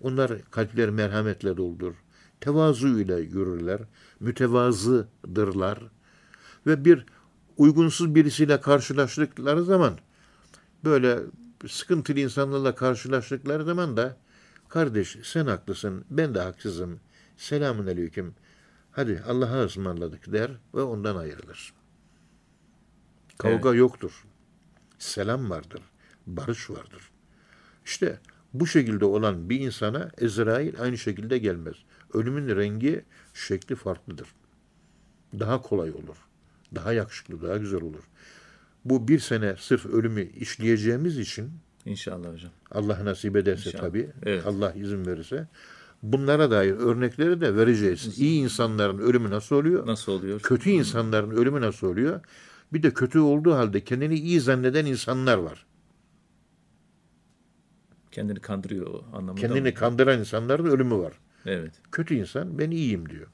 [0.00, 1.94] Onlar kalpleri merhametle doldur.
[2.40, 3.80] Tevazu ile yürürler.
[4.20, 5.78] Mütevazıdırlar.
[6.66, 7.06] Ve bir
[7.56, 9.98] uygunsuz birisiyle karşılaştıkları zaman
[10.84, 11.20] böyle
[11.68, 14.16] sıkıntılı insanlarla karşılaştıkları zaman da
[14.68, 17.00] kardeş sen haklısın, ben de haksızım.
[17.36, 18.34] Selamun aleyküm.
[18.92, 21.74] Hadi Allah'a ısmarladık der ve ondan ayrılır.
[23.38, 24.24] Kavga yoktur
[25.04, 25.82] selam vardır,
[26.26, 27.10] barış vardır.
[27.84, 28.18] İşte
[28.54, 31.74] bu şekilde olan bir insana Ezrail aynı şekilde gelmez.
[32.14, 33.04] Ölümün rengi,
[33.34, 34.28] şekli farklıdır.
[35.38, 36.16] Daha kolay olur.
[36.74, 38.02] Daha yakışıklı, daha güzel olur.
[38.84, 41.50] Bu bir sene sırf ölümü işleyeceğimiz için
[41.84, 42.50] İnşallah hocam.
[42.70, 43.82] Allah nasip ederse İnşallah.
[43.84, 44.46] tabii, Evet.
[44.46, 45.48] Allah izin verirse
[46.02, 48.18] bunlara dair örnekleri de vereceğiz.
[48.18, 49.86] İyi insanların ölümü nasıl oluyor?
[49.86, 50.40] Nasıl oluyor?
[50.40, 52.20] Kötü insanların ölümü nasıl oluyor?
[52.72, 55.66] Bir de kötü olduğu halde kendini iyi zanneden insanlar var.
[58.10, 59.40] Kendini kandırıyor o anlamında.
[59.40, 59.74] Kendini mı?
[59.74, 61.12] kandıran insanların ölümü var.
[61.46, 61.72] Evet.
[61.92, 63.26] Kötü insan ben iyiyim diyor.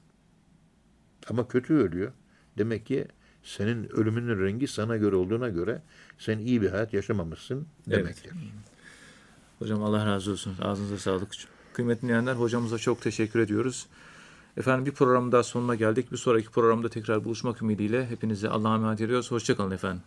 [1.30, 2.12] Ama kötü ölüyor.
[2.58, 3.06] Demek ki
[3.42, 5.82] senin ölümünün rengi sana göre olduğuna göre
[6.18, 8.32] sen iyi bir hayat yaşamamışsın demektir.
[9.58, 10.54] Hocam Allah razı olsun.
[10.62, 11.28] Ağzınıza sağlık.
[11.72, 13.86] Kıymetli dinleyenler hocamıza çok teşekkür ediyoruz.
[14.56, 16.12] Efendim bir programın daha sonuna geldik.
[16.12, 19.30] Bir sonraki programda tekrar buluşmak ümidiyle hepinize Allah'a emanet ediyoruz.
[19.30, 20.02] Hoşçakalın efendim.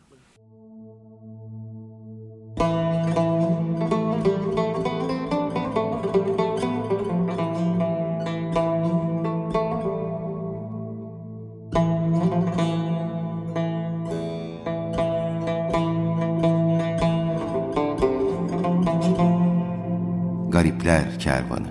[21.23, 21.62] Kervanı